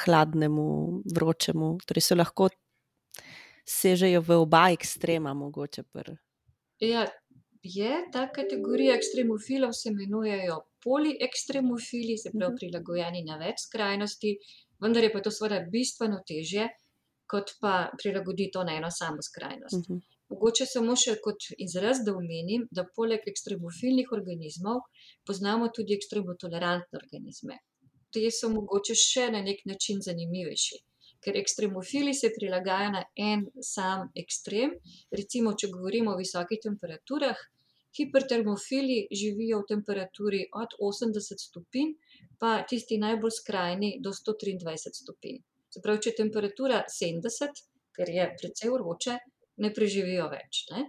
hladnemu, 0.04 0.66
vročemu, 1.14 1.71
torej 1.87 2.04
so 2.04 2.19
lahko 2.19 2.50
sežejo 3.69 4.21
v 4.26 4.38
oba 4.42 4.66
ekstrema 4.75 5.35
mogoče. 5.35 5.83
Pr. 5.83 6.12
Ja, 6.83 7.07
je 7.62 8.11
ta 8.12 8.28
kategorija 8.33 8.95
ekstremofilov 8.97 9.73
se 9.73 9.88
imenujejo 9.88 10.61
poliekstremofili, 10.85 12.19
se 12.19 12.31
pravi 12.31 12.52
Mhm. 12.52 12.59
prilagojeni 12.61 13.23
na 13.25 13.37
več 13.37 13.66
skrajnosti, 13.66 14.37
vendar 14.81 15.04
je 15.04 15.12
pa 15.12 15.21
to 15.21 15.31
seveda 15.31 15.61
bistveno 15.71 16.19
težje, 16.26 16.69
kot 17.26 17.50
pa 17.61 17.90
prilagoditev 18.02 18.64
na 18.64 18.76
eno 18.76 18.90
samo 18.90 19.23
skrajnost. 19.23 19.88
Mhm. 19.88 19.99
Mogoče 20.33 20.66
samo 20.66 20.97
še 20.97 21.16
kot 21.25 21.37
izraz, 21.59 21.99
da 22.07 22.14
omenim, 22.16 22.66
da 22.71 22.87
poleg 22.97 23.21
ekstremofilnih 23.26 24.12
organizmov 24.12 24.81
poznamo 25.26 25.69
tudi 25.69 25.95
ekstremotolerantne 25.95 26.99
organizme. 27.02 27.59
Te 28.12 28.31
so 28.31 28.49
mogoče 28.49 28.95
še 28.95 29.31
na 29.31 29.42
nek 29.42 29.61
način 29.66 30.00
zanimivejši, 30.00 30.78
ker 31.25 31.37
ekstremofili 31.37 32.14
se 32.14 32.33
prilagajajo 32.38 32.90
na 32.90 33.04
en 33.16 33.47
sam 33.61 34.09
ekstrem. 34.16 34.73
Recimo, 35.11 35.52
če 35.54 35.69
govorimo 35.69 36.12
o 36.12 36.16
visokih 36.19 36.59
temperaturah, 36.64 37.37
hipertermofili 37.96 39.06
živijo 39.22 39.61
v 39.62 39.68
temperaturi 39.68 40.42
od 40.62 40.76
80 40.80 41.44
stopinj, 41.46 41.92
pa 42.40 42.62
tisti 42.68 42.99
najbolj 42.99 43.34
skrajni 43.40 43.92
do 44.04 44.12
123 44.16 44.96
stopinj. 45.02 45.42
Se 45.72 45.80
pravi, 45.84 46.02
če 46.04 46.11
je 46.12 46.18
temperatura 46.22 46.82
70, 46.94 47.62
ker 47.96 48.12
je 48.12 48.26
precej 48.40 48.72
vroče, 48.72 49.16
ne 49.64 49.70
preživijo 49.76 50.28
več. 50.32 50.64
Ne? 50.72 50.87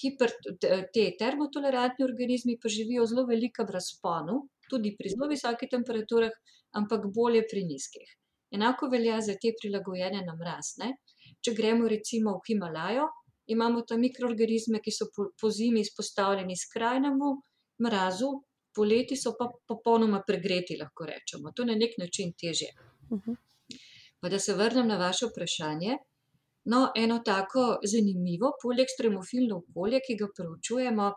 Hiper, 0.00 0.32
te- 0.62 0.76
te 0.94 1.04
termotolerantni 1.18 2.06
organizmi 2.06 2.56
pa 2.62 2.70
živijo 2.72 3.04
v 3.04 3.10
zelo 3.12 3.26
velikem 3.28 3.70
razponu, 3.74 4.40
tudi 4.70 4.94
pri 4.98 5.12
zelo 5.14 5.28
visokih 5.30 5.70
temperaturah, 5.70 6.34
ampak 6.78 7.06
bolje 7.14 7.42
pri 7.50 7.64
nizkih. 7.66 8.16
Enako 8.54 8.88
velja 8.90 9.20
za 9.22 9.36
te 9.42 9.52
prilagojene 9.58 10.22
na 10.26 10.34
mraz. 10.38 10.74
Ne? 10.82 10.92
Če 11.42 11.54
gremo 11.54 11.88
recimo 11.90 12.36
v 12.38 12.46
Himalajo, 12.48 13.06
imamo 13.54 13.82
tam 13.88 14.00
mikroorganizme, 14.00 14.80
ki 14.84 14.92
so 14.94 15.08
po, 15.16 15.30
po 15.40 15.50
zimi 15.50 15.80
izpostavljeni 15.84 16.56
skrajnemu 16.56 17.30
mrazu, 17.86 18.30
poleti 18.76 19.16
so 19.16 19.34
pa 19.38 19.48
popolnoma 19.68 20.22
pregreti, 20.26 20.78
lahko 20.80 21.06
rečemo. 21.06 21.52
To 21.56 21.62
je 21.62 21.72
na 21.72 21.78
nek 21.78 21.98
način 21.98 22.32
težje. 22.42 22.70
Mhm. 23.12 23.38
Pa 24.20 24.28
da 24.28 24.38
se 24.38 24.54
vrnem 24.54 24.88
na 24.88 24.96
vaše 24.98 25.26
vprašanje. 25.26 25.96
No, 26.64 26.80
eno 26.96 27.18
tako 27.24 27.78
zanimivo 27.92 28.52
poliekstremofilno 28.62 29.62
okolje, 29.62 30.00
ki 30.06 30.16
ga 30.20 30.26
preučujemo, 30.36 31.12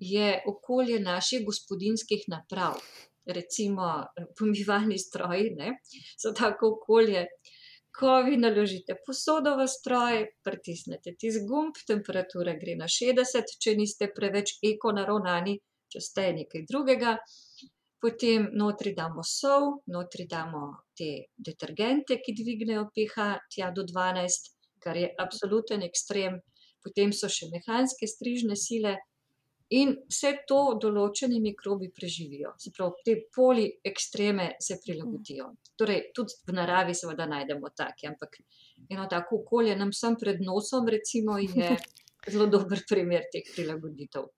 je 0.00 0.28
okolje 0.48 1.00
naših 1.00 1.44
gospodinjskih 1.46 2.24
naprav. 2.28 2.78
Recimo 3.26 3.88
eh, 4.00 4.24
pomivalni 4.38 4.98
stroji, 4.98 5.50
ne, 5.58 5.76
so 6.18 6.32
tako 6.32 6.72
okolje, 6.76 7.26
ko 7.98 8.22
vi 8.26 8.38
naložite 8.40 8.96
posodo 9.06 9.54
v 9.58 9.66
stroj, 9.68 10.24
pritisnete 10.44 11.14
tisti 11.18 11.44
gumb, 11.48 11.76
temperatura 11.86 12.54
gre 12.60 12.76
na 12.80 12.88
60, 12.88 13.56
če 13.62 13.76
niste 13.76 14.08
preveč 14.16 14.56
eko 14.72 14.94
naravnani, 14.96 15.58
če 15.92 16.00
ste 16.00 16.30
nekaj 16.40 16.64
drugega. 16.70 17.18
Potem 18.02 18.48
notri 18.58 18.94
damo 18.96 19.22
sol, 19.22 19.68
notri 19.94 20.26
damo 20.26 20.64
te 20.98 21.28
detergente, 21.36 22.18
ki 22.18 22.34
dvignejo 22.40 22.88
pH 22.96 23.28
tja 23.52 23.70
do 23.76 23.84
12, 23.86 24.48
kar 24.82 24.98
je 24.98 25.12
absoluten 25.22 25.84
ekstrem. 25.86 26.40
Potem 26.82 27.12
so 27.14 27.30
še 27.30 27.46
mehanske 27.52 28.08
strižne 28.10 28.56
sile 28.58 28.96
in 29.78 29.92
vse 30.10 30.32
to 30.48 30.60
določeni 30.80 31.40
mikrobi 31.40 31.88
preživijo. 31.94 32.52
Se 32.60 32.72
pravi, 32.74 33.04
te 33.06 33.16
poliekstreme 33.34 34.52
se 34.60 34.78
prilagodijo. 34.82 35.48
Torej, 35.80 36.08
tudi 36.16 36.36
v 36.48 36.56
naravi 36.56 36.94
seveda 36.96 37.26
najdemo 37.30 37.72
take, 37.76 38.10
ampak 38.10 38.40
eno 38.90 39.06
tako 39.10 39.42
okolje 39.42 39.76
nam 39.78 39.92
sem 39.96 40.18
pred 40.20 40.42
nosom, 40.44 40.88
recimo, 40.92 41.38
je 41.40 41.76
zelo 42.32 42.48
dober 42.52 42.84
primer 42.88 43.28
teh 43.32 43.48
prilagoditev. 43.54 44.28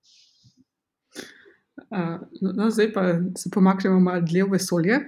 Uh, 1.91 2.21
no, 2.41 2.69
zdaj 2.71 2.93
pa 2.95 3.03
se 3.37 3.51
pomaknemo 3.51 3.99
malo 3.99 4.23
dlje 4.23 4.45
v 4.45 4.55
vesolje. 4.55 5.01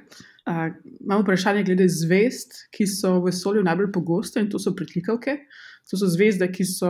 Uh, 0.47 0.67
imamo 0.99 1.23
vprašanje 1.23 1.63
glede 1.67 1.87
zvezd, 1.91 2.59
ki 2.75 2.87
so 2.87 3.17
v 3.17 3.29
vesolju 3.31 3.63
najbolj 3.63 3.89
pogoste 3.95 4.43
in 4.43 4.51
to 4.51 4.59
so 4.59 4.75
pritlikavke. 4.75 5.39
To 5.87 5.97
so 5.97 6.09
zvezde, 6.11 6.49
ki 6.51 6.65
so 6.67 6.89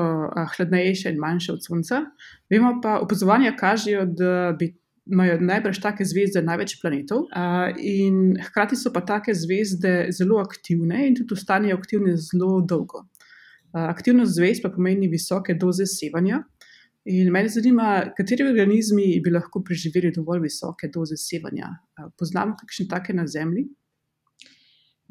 hladnejše 0.55 1.11
in 1.13 1.19
manjše 1.21 1.53
od 1.53 1.65
Sonca. 1.65 2.01
Vemo 2.49 2.79
pa, 2.81 2.97
opazovanja 3.03 3.53
kažejo, 3.59 4.05
da 4.09 4.55
bi 4.57 4.71
imajo 5.11 5.37
najbrž 5.39 5.79
take 5.81 6.05
zvezde 6.05 6.41
največ 6.43 6.79
planetov, 6.81 7.27
in 7.79 8.35
hkrati 8.49 8.75
so 8.75 8.91
pa 8.93 9.01
take 9.05 9.35
zvezde 9.37 10.09
zelo 10.11 10.41
aktivne 10.43 11.05
in 11.07 11.15
tudi 11.15 11.37
ostanejo 11.37 11.77
aktivne 11.77 12.17
zelo 12.17 12.57
dolgo. 12.61 13.05
Aktivnost 13.77 14.35
zvezd 14.35 14.65
pa 14.65 14.71
pomeni 14.73 15.07
visoke 15.11 15.53
doze 15.53 15.85
sevanja. 15.85 16.41
In 17.07 17.31
mene 17.31 17.47
zanima, 17.47 18.01
kateri 18.17 18.43
organizmi 18.43 19.05
bi 19.23 19.31
lahko 19.31 19.61
preživeli 19.63 20.11
dovolj 20.15 20.41
visoke 20.43 20.89
doze 20.91 21.15
sevanja. 21.15 21.69
Poznamo 22.19 22.57
kakšne 22.59 22.87
take 22.91 23.13
na 23.15 23.27
Zemlji? 23.27 23.63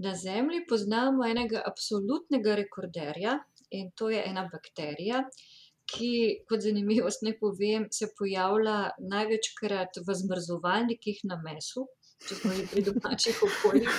Na 0.04 0.12
Zemlji 0.12 0.66
poznamo 0.68 1.24
enega 1.24 1.62
absolutnega 1.64 2.58
rekorderja 2.58 3.38
in 3.80 3.92
to 3.98 4.10
je 4.10 4.22
ena 4.26 4.46
bakterija, 4.52 5.22
ki, 5.86 6.12
kot 6.50 6.64
zanimivost 6.64 7.22
ne 7.22 7.32
povem, 7.38 7.86
se 7.94 8.08
pojavlja 8.18 8.78
največkrat 9.12 10.00
v 10.06 10.16
zmrzovalnikih 10.20 11.22
na 11.30 11.38
mesu, 11.42 11.86
če 12.26 12.38
smo 12.38 12.54
že 12.56 12.64
pri 12.72 12.82
domačih 12.88 13.42
okoljih. 13.48 13.98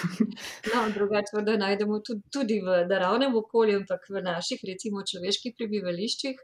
No, 0.74 0.81
drugače 0.93 1.43
da 1.48 1.55
najdemo 1.62 2.00
tudi, 2.05 2.25
tudi 2.34 2.57
v 2.65 2.81
naravnem 2.89 3.36
okolju, 3.39 3.84
ampak 3.84 4.10
v 4.10 4.24
naših, 4.25 4.63
recimo, 4.67 5.05
človeških 5.12 5.55
prebivališčih. 5.60 6.41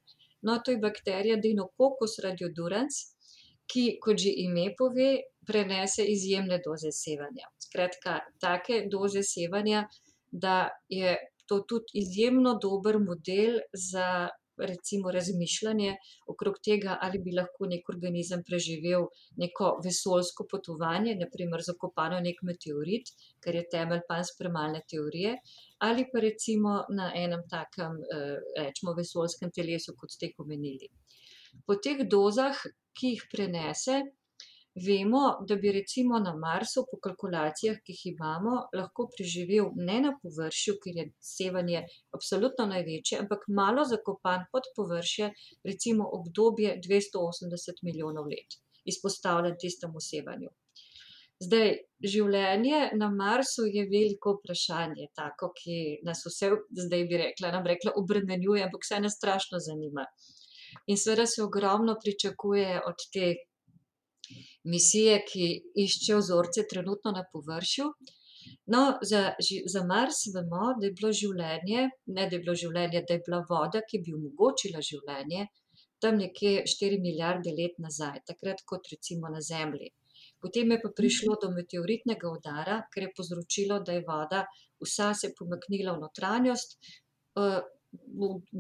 No, 0.48 0.60
to 0.64 0.76
je 0.76 0.80
bakterija 0.84 1.40
Deinococcus 1.44 2.20
radiodurans, 2.24 3.02
ki, 3.68 3.84
kot 4.04 4.22
že 4.22 4.32
ime 4.46 4.70
pove, 4.80 5.12
prenese 5.48 6.06
izjemne 6.08 6.60
doze 6.64 6.92
sevanja. 6.96 7.50
Skratka, 7.66 8.20
take 8.44 8.84
doze 8.92 9.24
sevanja, 9.28 9.88
da 10.32 10.70
je 10.90 11.16
to 11.48 11.60
tudi 11.70 12.00
izjemno 12.04 12.58
dober 12.62 13.00
model 13.00 13.60
za 13.74 14.30
recimo 14.58 15.12
razmišljanje 15.12 15.96
okrog 16.28 16.56
tega, 16.66 16.98
ali 17.02 17.20
bi 17.20 17.32
lahko 17.36 17.66
nek 17.66 17.90
organizem 17.90 18.44
preživel 18.48 19.08
neko 19.38 19.72
vesoljsko 19.86 20.46
potovanje, 20.52 21.16
naprimer 21.20 21.64
zakopano 21.66 22.20
nek 22.20 22.42
meteorit, 22.50 23.10
kar 23.44 23.56
je 23.56 23.66
temelj 23.72 24.04
panspermalne 24.10 24.84
teorije, 24.90 25.36
ali 25.88 26.06
pa 26.12 26.20
recimo 26.20 26.76
na 26.90 27.12
enem 27.16 27.48
takem, 27.50 27.98
eh, 28.18 28.38
rečemo, 28.60 28.94
vesoljskem 28.98 29.52
telesu, 29.52 29.96
kot 29.98 30.12
ste 30.12 30.30
jih 30.30 30.46
omenili. 30.46 30.90
Po 31.66 31.76
teh 31.76 32.06
dozah, 32.10 32.58
ki 32.94 33.16
jih 33.16 33.26
prenese, 33.32 34.02
vemo, 34.76 35.46
da 35.48 35.56
bi 35.56 35.72
recimo 35.72 36.20
na 36.20 36.34
Marsu, 36.36 36.86
po 36.92 36.98
kalkulacijah, 37.04 37.78
ki 37.86 37.94
jih 37.94 38.06
imamo, 38.14 38.56
lahko 38.74 39.06
preživel 39.16 39.70
ne 39.76 40.00
na 40.08 40.14
površju, 40.22 40.80
kjer 40.84 40.98
je 40.98 41.06
sevanje 41.34 41.84
absolutno 42.18 42.66
največje, 42.72 43.20
ampak 43.22 43.46
malo 43.48 43.86
zakopan 43.86 44.48
pod 44.52 44.70
površje, 44.76 45.30
recimo 45.64 46.10
obdobje 46.18 46.80
280 46.88 47.84
milijonov 47.84 48.28
let, 48.34 48.58
izpostavljen 48.86 49.58
tistemu 49.62 50.02
sevanju. 50.02 50.50
Zdaj, 51.44 51.72
življenje 52.14 52.80
na 52.98 53.10
Marsu 53.12 53.66
je 53.68 53.84
veliko 53.90 54.38
vprašanje, 54.38 55.10
tako, 55.18 55.52
ki 55.58 55.80
nas 56.08 56.22
vse, 56.26 56.50
zdaj 56.86 57.08
bi 57.10 57.20
rekla, 57.20 57.52
nam 57.56 57.68
rekla, 57.68 57.94
obremenjuje, 58.00 58.64
ampak 58.66 58.86
vse 58.86 59.02
nas 59.04 59.18
strašno 59.20 59.60
zanima. 59.60 60.06
In 60.88 60.98
seveda 60.98 61.26
se 61.30 61.44
ogromno 61.44 61.96
pričakuje 62.02 62.80
od 62.88 63.04
te 63.14 63.34
misije, 64.64 65.22
ki 65.30 65.48
išče 65.86 66.20
vzorce 66.20 66.68
trenutno 66.70 67.12
na 67.16 67.24
površju. 67.32 67.90
No, 68.74 68.82
za, 69.10 69.22
za 69.74 69.82
Mars 69.88 70.24
vemo, 70.36 70.74
da 70.80 70.88
je 70.88 70.94
bilo 71.00 71.12
življenje, 71.22 71.90
ne 72.16 72.28
da 72.30 72.36
je 72.36 72.42
bilo 72.44 72.56
življenje, 72.60 73.04
da 73.08 73.18
je 73.18 73.24
bila 73.26 73.42
voda, 73.50 73.84
ki 73.90 74.02
bi 74.06 74.16
omogočila 74.16 74.84
življenje, 74.84 75.48
tam 76.04 76.20
nekje 76.20 76.64
4 76.68 77.00
milijarde 77.04 77.54
let 77.60 77.78
nazaj, 77.84 78.24
takrat 78.28 78.64
kot 78.68 78.88
recimo 78.92 79.32
na 79.32 79.44
Zemlji. 79.44 79.92
Potem 80.44 80.72
je 80.72 80.80
pa 80.82 80.92
prišlo 80.96 81.38
do 81.42 81.50
meteoritnega 81.56 82.28
udara, 82.28 82.82
ker 82.92 83.08
je 83.08 83.14
povzročilo, 83.16 83.80
da 83.88 83.96
je 83.96 84.04
voda 84.08 84.44
vsa 84.84 85.14
se 85.16 85.32
pomaknila 85.38 85.96
v 85.96 86.04
notranjost, 86.04 86.78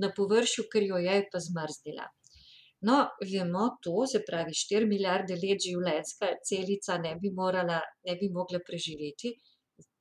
na 0.03 0.09
površju, 0.15 0.67
ker 0.71 0.85
jo 0.87 0.99
je 1.01 1.17
pa 1.31 1.41
zmrznila. 1.47 2.07
No, 2.87 2.95
vemo 3.31 3.65
to, 3.83 4.03
se 4.11 4.19
pravi, 4.27 4.51
4 4.59 4.87
milijarde 4.91 5.37
let 5.39 5.63
življenjska 5.65 6.33
celica 6.49 6.97
ne 6.99 7.13
bi 7.21 7.31
morala, 7.31 7.79
ne 8.09 8.15
bi 8.19 8.27
mogla 8.37 8.59
preživeti. 8.69 9.31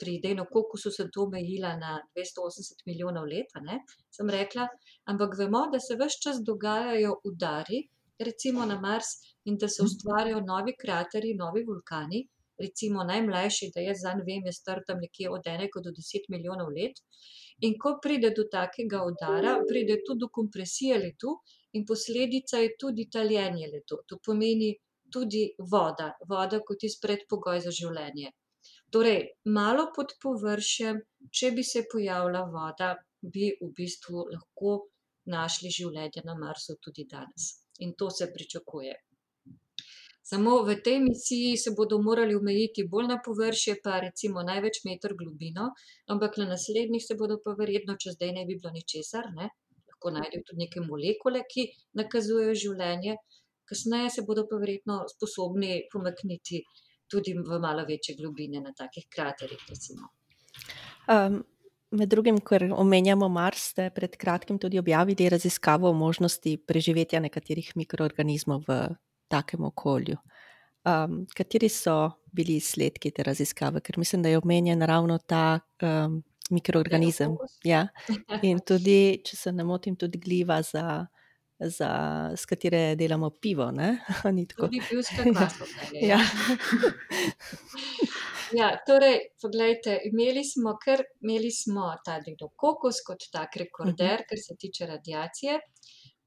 Pri 0.03 0.17
Dejnokokusu 0.25 0.91
sem 0.91 1.11
to 1.15 1.23
omejila 1.29 1.77
na 1.79 1.93
dvesto 2.11 2.43
osemdeset 2.49 2.83
milijonov 2.89 3.29
let, 3.31 3.55
ne, 3.69 3.79
sem 4.17 4.33
rekla, 4.35 4.67
ampak 5.13 5.39
vemo, 5.39 5.63
da 5.73 5.79
se 5.81 5.97
ves 6.01 6.19
čas 6.25 6.43
dogajajo 6.49 7.15
udari, 7.31 7.85
recimo 8.29 8.67
na 8.67 8.81
Mars, 8.81 9.15
in 9.45 9.57
da 9.63 9.69
se 9.69 9.87
ustvarjajo 9.87 10.43
novi 10.51 10.75
kraterji, 10.83 11.39
novi 11.39 11.65
vulkani. 11.71 12.27
Recimo 12.63 13.03
najmlajši, 13.07 13.71
da 13.75 13.83
jaz 13.83 14.03
zanj 14.05 14.21
vem, 14.27 14.45
je 14.47 14.53
star 14.55 14.83
tam 14.87 15.01
nekje 15.03 15.31
od 15.33 15.47
enega 15.55 15.81
do 15.83 15.91
deset 15.97 16.29
milijonov 16.35 16.69
let. 16.75 17.01
In 17.67 17.79
ko 17.83 17.97
pride 18.03 18.31
do 18.37 18.45
takega 18.53 19.01
udara, 19.07 19.57
pride 19.71 19.97
tudi 20.07 20.23
do 20.27 20.29
kompresije 20.39 20.99
ledu 20.99 21.39
in 21.73 21.85
posledica 21.89 22.61
je 22.63 22.75
tudi 22.79 23.09
taljenje 23.11 23.69
ledu. 23.75 24.01
To 24.09 24.19
pomeni 24.25 24.73
tudi 25.13 25.43
voda, 25.73 26.13
voda 26.29 26.61
kot 26.67 26.81
tisti 26.85 27.07
predpogoj 27.07 27.61
za 27.67 27.73
življenje. 27.81 28.33
Torej, 28.93 29.23
malo 29.57 29.89
pod 29.97 30.17
površjem, 30.23 31.01
če 31.33 31.51
bi 31.57 31.65
se 31.65 31.85
pojavila 31.93 32.43
voda, 32.53 32.93
bi 33.23 33.53
v 33.61 33.71
bistvu 33.77 34.27
lahko 34.33 34.75
našli 35.33 35.71
življenje 35.71 36.25
na 36.27 36.37
Marsu 36.39 36.77
tudi 36.83 37.07
danes. 37.09 37.49
In 37.81 37.95
to 37.99 38.11
se 38.11 38.29
pričakuje. 38.35 38.95
Samo 40.23 40.63
v 40.63 40.77
tej 40.87 41.01
misiji 41.03 41.57
se 41.59 41.73
bodo 41.77 41.99
morali 42.03 42.37
omejiti 42.39 42.85
bolj 42.89 43.09
na 43.11 43.17
površje, 43.25 43.79
pa 43.85 43.99
recimo 44.05 44.45
največ 44.47 44.85
meter 44.87 45.17
globino, 45.19 45.73
ampak 46.15 46.39
na 46.39 46.47
naslednjih 46.53 47.03
se 47.05 47.17
bodo 47.19 47.41
pa 47.45 47.57
verjetno, 47.59 47.97
če 47.99 48.15
zdaj 48.15 48.31
ne 48.37 48.45
bi 48.47 48.57
bilo 48.61 48.71
ničesar, 48.77 49.33
ne, 49.39 49.51
lahko 50.03 50.11
najdejo 50.19 50.43
tudi 50.47 50.65
neke 50.65 50.81
molekule, 50.81 51.45
ki 51.49 51.71
nakazujejo 51.95 52.55
življenje, 52.55 53.17
kasneje 53.69 54.11
se 54.11 54.23
bodo 54.27 54.47
pa 54.51 54.57
verjetno 54.57 55.05
sposobni 55.09 55.89
pomakniti 55.93 56.65
tudi 57.09 57.35
v 57.35 57.59
malo 57.61 57.85
večje 57.85 58.17
globine 58.17 58.61
na 58.61 58.73
takih 58.73 59.07
kraterjih, 59.09 59.61
recimo. 59.69 60.09
med 61.91 62.09
drugim, 62.09 62.41
ker 62.41 62.73
omenjamo 62.73 63.29
Mars, 63.29 63.71
ste 63.73 63.91
pred 63.91 64.17
kratkim 64.17 64.59
tudi 64.59 64.79
objavili 64.79 65.29
raziskavo 65.29 65.91
o 65.91 65.93
možnosti 65.93 66.57
preživetja 66.57 67.21
nekaterih 67.21 67.73
mikroorganizmov 67.77 68.65
v 68.67 68.97
takem 69.29 69.65
okolju. 69.65 70.17
kateri 71.37 71.69
so 71.69 72.11
bili 72.33 72.57
izsledki 72.57 73.11
te 73.11 73.23
raziskave? 73.23 73.81
Ker 73.81 73.99
mislim, 73.99 74.23
da 74.23 74.29
je 74.29 74.39
omenjen 74.39 74.83
ravno 74.83 75.19
ta, 75.19 75.61
mikroorganizem. 76.53 77.37
Ja. 77.65 77.87
In 78.49 78.63
tudi, 78.67 79.21
če 79.25 79.39
se 79.39 79.53
ne 79.53 79.67
motim, 79.67 79.97
tudi 79.99 80.21
gliva 80.23 80.61
za, 80.67 81.07
za, 81.59 81.91
s 82.37 82.49
katere 82.49 82.93
delamo 83.01 83.31
pivo, 83.31 83.71
ni 84.37 84.47
tako? 84.47 84.69
Tudi 84.69 84.83
pivska 84.89 85.27
kvasovka 85.33 85.91
je, 85.93 86.07
ja. 86.09 86.19
Ja. 86.19 86.23
Ja, 88.53 88.67
torej 88.87 89.19
poglejte, 89.41 89.95
imeli 90.05 90.43
smo 90.45 90.75
kar, 90.85 91.01
imeli 91.25 91.51
smo 91.51 91.87
ta 92.05 92.19
Dejnokokus 92.25 93.01
kot 93.07 93.25
tak 93.33 93.57
rekorder, 93.57 94.25
kar 94.29 94.41
se 94.41 94.57
tiče 94.61 94.89
radiacije, 94.91 95.55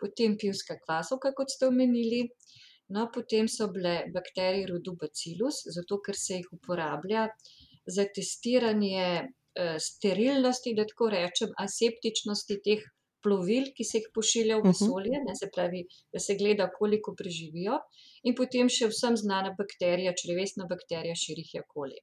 potem 0.02 0.34
pivska 0.42 0.80
kvasovka, 0.80 1.36
kot 1.38 1.54
ste 1.54 1.70
omenili, 1.70 2.24
no, 2.96 3.06
potem 3.14 3.50
so 3.52 3.68
bile 3.74 3.94
bakterije 4.14 4.72
rodu 4.72 4.96
Bacillus, 5.02 5.62
zato 5.78 6.00
ker 6.06 6.18
se 6.18 6.40
jih 6.40 6.50
uporablja 6.58 7.28
za 7.86 8.08
testiranje, 8.16 9.06
sterilnosti, 9.80 10.76
da 10.78 10.86
tako 10.90 11.10
rečem, 11.14 11.54
aseptičnosti 11.62 12.60
teh 12.66 12.84
plovil, 13.26 13.72
ki 13.76 13.86
se 13.88 14.02
jih 14.02 14.10
pošilja 14.14 14.58
v 14.60 14.70
vesolje, 14.70 15.22
ne, 15.26 15.36
se 15.38 15.50
pravi, 15.54 15.86
da 16.14 16.22
se 16.22 16.36
gleda, 16.38 16.68
koliko 16.80 17.16
preživijo, 17.18 17.80
in 18.24 18.36
potem 18.38 18.70
še 18.70 18.92
vsem 18.92 19.18
znana 19.18 19.56
bakterija, 19.58 20.14
črevesna 20.22 20.68
bakterija 20.70 21.16
Escherichia 21.18 21.64
coli. 21.72 21.98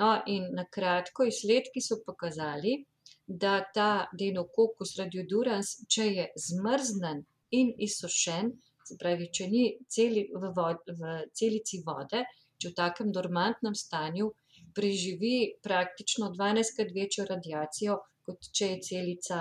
No, 0.00 0.10
in 0.34 0.48
na 0.56 0.64
kratko, 0.76 1.26
izsledki 1.28 1.82
so 1.84 2.00
pokazali, 2.06 2.80
da 3.26 3.60
ta 3.74 3.90
Dejnokokus 4.18 4.96
radiodurans, 4.98 5.76
če 5.94 6.06
je 6.08 6.26
zmrznjen 6.48 7.22
in 7.58 7.72
izsušen, 7.86 8.50
se 8.86 8.96
pravi, 8.98 9.28
če 9.30 9.46
ni 9.50 9.64
v 9.78 10.52
v 10.98 11.16
celici 11.36 11.82
vode, 11.86 12.24
če 12.58 12.72
v 12.72 12.76
takem 12.78 13.12
dormantnem 13.14 13.76
stanju, 13.78 14.32
preživi 14.74 15.54
praktično 15.62 16.30
dvanajstkrat 16.34 16.92
večjo 16.94 17.26
radiacijo, 17.28 17.98
kot 18.26 18.50
če 18.56 18.68
je 18.74 18.78
celica, 18.88 19.40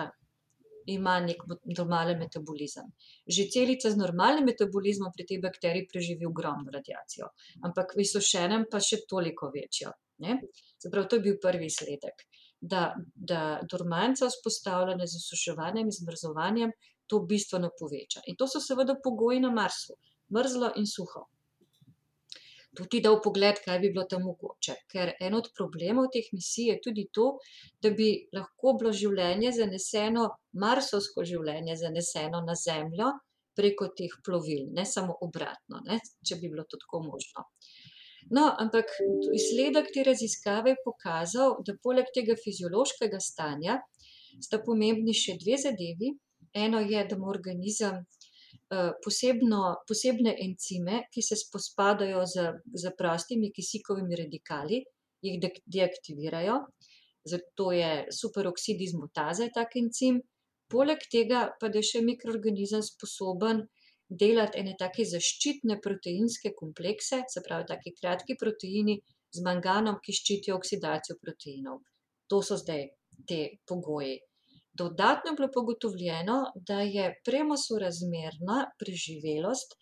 ima 0.90 1.20
neki 1.22 1.58
normalen 1.78 2.18
metabolizem. 2.20 2.88
Že 3.28 3.48
celica 3.54 3.92
z 3.92 4.00
normalnim 4.00 4.48
metabolizmom 4.50 5.12
pri 5.16 5.26
tej 5.30 5.42
bakteriji 5.44 5.88
preživi 5.92 6.26
ogromno 6.26 6.72
radiacijo. 6.74 7.30
Ampak 7.66 7.94
v 7.96 8.06
izsušenem 8.06 8.66
pa 8.72 8.82
še 8.82 9.04
toliko 9.10 9.52
večjo, 9.54 9.94
ne. 10.26 10.40
Se 10.78 10.90
pravi, 10.90 11.10
to 11.10 11.20
je 11.20 11.26
bil 11.28 11.42
prvi 11.42 11.70
izsledek. 11.70 12.26
Da, 12.60 12.94
da 13.16 13.60
dormanca, 13.72 14.28
vzpostavljena 14.28 15.08
z 15.08 15.20
izsuševanjem, 15.22 15.92
zmrzovanjem, 16.02 16.74
to 17.10 17.22
bistveno 17.26 17.72
poveča. 17.80 18.26
In 18.28 18.38
to 18.38 18.48
so 18.48 18.62
seveda 18.62 18.98
pogoji 19.04 19.40
na 19.40 19.52
Marsu. 19.52 19.96
Mrzlo 20.36 20.74
in 20.78 20.86
suho. 20.86 21.26
To 22.78 22.86
ti 22.86 23.00
da 23.02 23.12
vpogled, 23.16 23.62
kaj 23.66 23.80
bi 23.82 23.90
bilo 23.94 24.06
tam 24.10 24.22
mogoče. 24.28 24.76
Ker 24.92 25.14
en 25.26 25.38
od 25.40 25.50
problemov 25.58 26.12
teh 26.14 26.28
misij 26.36 26.70
je 26.70 26.76
tudi 26.86 27.08
to, 27.18 27.32
da 27.82 27.90
bi 27.98 28.10
lahko 28.36 28.76
bilo 28.82 28.92
življenje 29.02 29.56
zaneseno, 29.58 30.28
marsovsko 30.64 31.26
življenje 31.32 31.80
zaneseno 31.82 32.44
na 32.46 32.56
Zemljo 32.66 33.10
preko 33.60 33.90
teh 33.98 34.14
plovil, 34.26 34.68
ne 34.76 34.86
samo 34.86 35.16
obratno, 35.26 35.82
ne, 35.88 36.00
če 36.26 36.38
bi 36.40 36.52
bilo 36.54 36.64
to 36.70 36.80
tako 36.84 37.02
možno. 37.08 37.48
No, 38.36 38.46
ampak 38.64 38.92
izsledek 39.36 39.90
te 39.96 40.04
raziskave 40.06 40.76
je 40.76 40.84
pokazal, 40.86 41.58
da 41.66 41.76
poleg 41.84 42.12
tega 42.16 42.36
fiziološkega 42.40 43.20
stanja 43.24 43.80
sta 44.46 44.60
pomembni 44.66 45.16
še 45.18 45.40
dve 45.42 45.58
zadevi. 45.66 46.14
Eno 46.66 46.80
je, 46.82 47.02
da 47.10 47.18
ima 47.18 47.28
organizem, 47.30 48.00
posebno, 49.04 49.62
posebne 49.88 50.36
encime, 50.44 51.04
ki 51.14 51.24
se 51.26 51.36
spopadajo 51.40 52.22
z, 52.26 52.46
s 52.78 52.92
prostimi 52.98 53.52
kisikovimi 53.56 54.20
radikali, 54.20 54.84
jih 55.26 55.40
deaktivirajo, 55.66 56.60
zato 57.26 57.72
je 57.76 58.06
superoksid 58.14 58.78
dismutaze 58.80 59.50
tak 59.54 59.76
encim. 59.82 60.22
Poleg 60.70 61.02
tega 61.10 61.48
pa, 61.60 61.72
je 61.74 61.82
še 61.82 62.04
mikroorganizem 62.06 62.84
sposoben 62.86 63.64
delati 64.10 64.62
ene 64.62 64.76
take 64.78 65.06
zaščitne 65.06 65.80
proteinske 65.82 66.54
komplekse, 66.58 67.24
se 67.30 67.42
pravi, 67.46 67.66
taki 67.74 67.94
kratki 67.98 68.38
proteini 68.38 69.00
z 69.34 69.44
manganom, 69.46 69.98
ki 70.04 70.14
ščitijo 70.14 70.58
oksidacijo 70.58 71.18
proteinov. 71.22 71.82
To 72.30 72.42
so 72.46 72.58
zdaj 72.58 72.86
ti 73.26 73.42
pogoji. 73.66 74.18
Dodatno 74.80 75.32
je 75.32 75.36
bilo 75.36 75.50
pa 75.54 75.62
ugotovljeno, 75.62 76.38
da 76.68 76.82
je 76.82 77.08
premosorazmerna 77.26 78.60
preživelost 78.80 79.76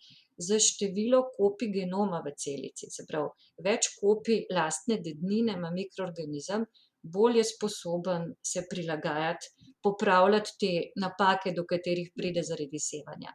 s 0.46 0.58
število 0.64 1.20
kopij 1.36 1.70
genoma 1.74 2.20
v 2.26 2.32
celici. 2.42 2.90
Se 2.94 3.04
pravi, 3.08 3.30
več 3.66 3.90
kopij 4.00 4.44
lastne 4.54 4.98
dednine 5.04 5.56
ima 5.58 5.70
mikroorganizem, 5.74 6.66
bolj 7.14 7.38
je 7.40 7.44
sposoben 7.52 8.28
se 8.52 8.64
prilagajati, 8.70 9.50
popravljati 9.82 10.56
te 10.60 10.72
napake, 11.04 11.54
do 11.56 11.64
katerih 11.72 12.10
pride 12.16 12.42
zaradi 12.50 12.80
sevanja. 12.82 13.34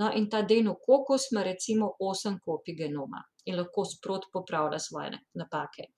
No, 0.00 0.10
in 0.12 0.28
ta 0.32 0.42
Dejnokokus 0.42 1.30
ima 1.32 1.42
recimo 1.44 1.92
osem 2.10 2.38
kopij 2.44 2.76
genoma 2.80 3.22
in 3.46 3.56
lahko 3.60 3.84
sproti 3.88 4.32
popravlja 4.32 4.78
svoje 4.78 5.18
napake. 5.40 5.90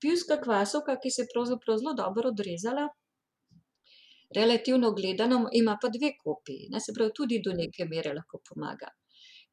Pivska 0.00 0.38
kvasovka, 0.44 0.96
ki 1.02 1.10
se 1.10 1.22
je 1.22 1.30
pravzaprav 1.32 1.78
zelo 1.78 1.92
dobro 1.98 2.32
odrezala, 2.32 2.88
relativno 4.34 4.92
gledano, 4.92 5.48
ima 5.52 5.76
pa 5.82 5.88
dve 5.88 6.14
kopiji, 6.18 6.68
ne, 6.70 6.80
se 6.80 6.92
pravi, 6.96 7.12
tudi 7.14 7.40
do 7.44 7.54
neke 7.56 7.86
mere 7.90 8.14
lahko 8.14 8.40
pomaga. 8.48 8.90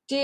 Te, 0.10 0.24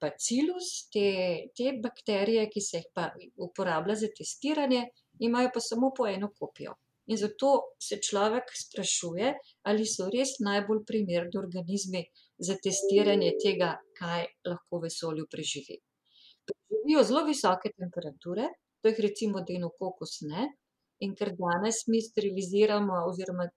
Bacillus, 0.00 0.88
te, 0.92 1.08
te 1.56 1.72
bakterije, 1.82 2.46
ki 2.48 2.62
se 2.64 2.80
jih 2.80 2.90
pa 2.94 3.10
uporablja 3.44 3.98
za 4.02 4.08
testiranje, 4.16 4.86
imajo 5.28 5.50
pa 5.54 5.60
samo 5.60 5.92
po 5.96 6.06
eno 6.08 6.30
kopijo. 6.38 6.76
In 7.06 7.18
zato 7.20 7.50
se 7.78 8.00
človek 8.02 8.48
sprašuje, 8.58 9.34
ali 9.70 9.84
so 9.86 10.08
res 10.10 10.38
najbolj 10.42 10.80
primerni 10.88 11.38
organizmi 11.38 12.02
za 12.48 12.56
testiranje 12.62 13.34
tega, 13.42 13.74
kaj 13.98 14.24
lahko 14.48 14.80
v 14.80 14.88
vesolju 14.88 15.28
preživi. 15.30 15.76
Preživijo 16.48 17.04
zelo 17.06 17.22
visoke 17.28 17.70
temperature, 17.76 18.48
to 18.80 18.90
jih 18.90 19.04
recimo 19.06 19.44
denokokus 19.46 20.22
ne. 20.30 20.48
In 21.04 21.14
ker 21.14 21.32
danes 21.36 21.84
mi 21.92 22.00
steriliziramo 22.02 23.04
oziroma 23.10 23.48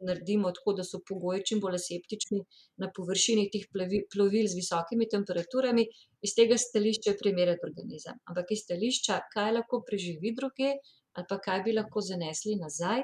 naredimo 0.00 0.50
tako, 0.54 0.72
da 0.78 0.84
so 0.84 1.00
pogoji 1.08 1.44
čim 1.50 1.60
bolj 1.60 1.78
aseptični 1.78 2.40
na 2.82 2.90
površini 2.96 3.48
teh 3.54 3.66
plovil 4.14 4.46
z 4.46 4.58
visokimi 4.58 5.08
temperaturami, 5.10 5.86
iz 6.22 6.34
tega 6.38 6.58
stališča 6.58 7.12
je 7.12 7.20
primeren 7.22 7.58
organizem. 7.68 8.18
Ampak 8.30 8.52
iz 8.54 8.64
stališča, 8.66 9.20
kaj 9.34 9.54
lahko 9.58 9.82
preživi 9.86 10.34
drugje 10.34 10.76
ali 11.18 11.26
pa 11.28 11.38
kaj 11.42 11.62
bi 11.66 11.72
lahko 11.74 12.00
zanesli 12.04 12.54
nazaj, 12.60 13.02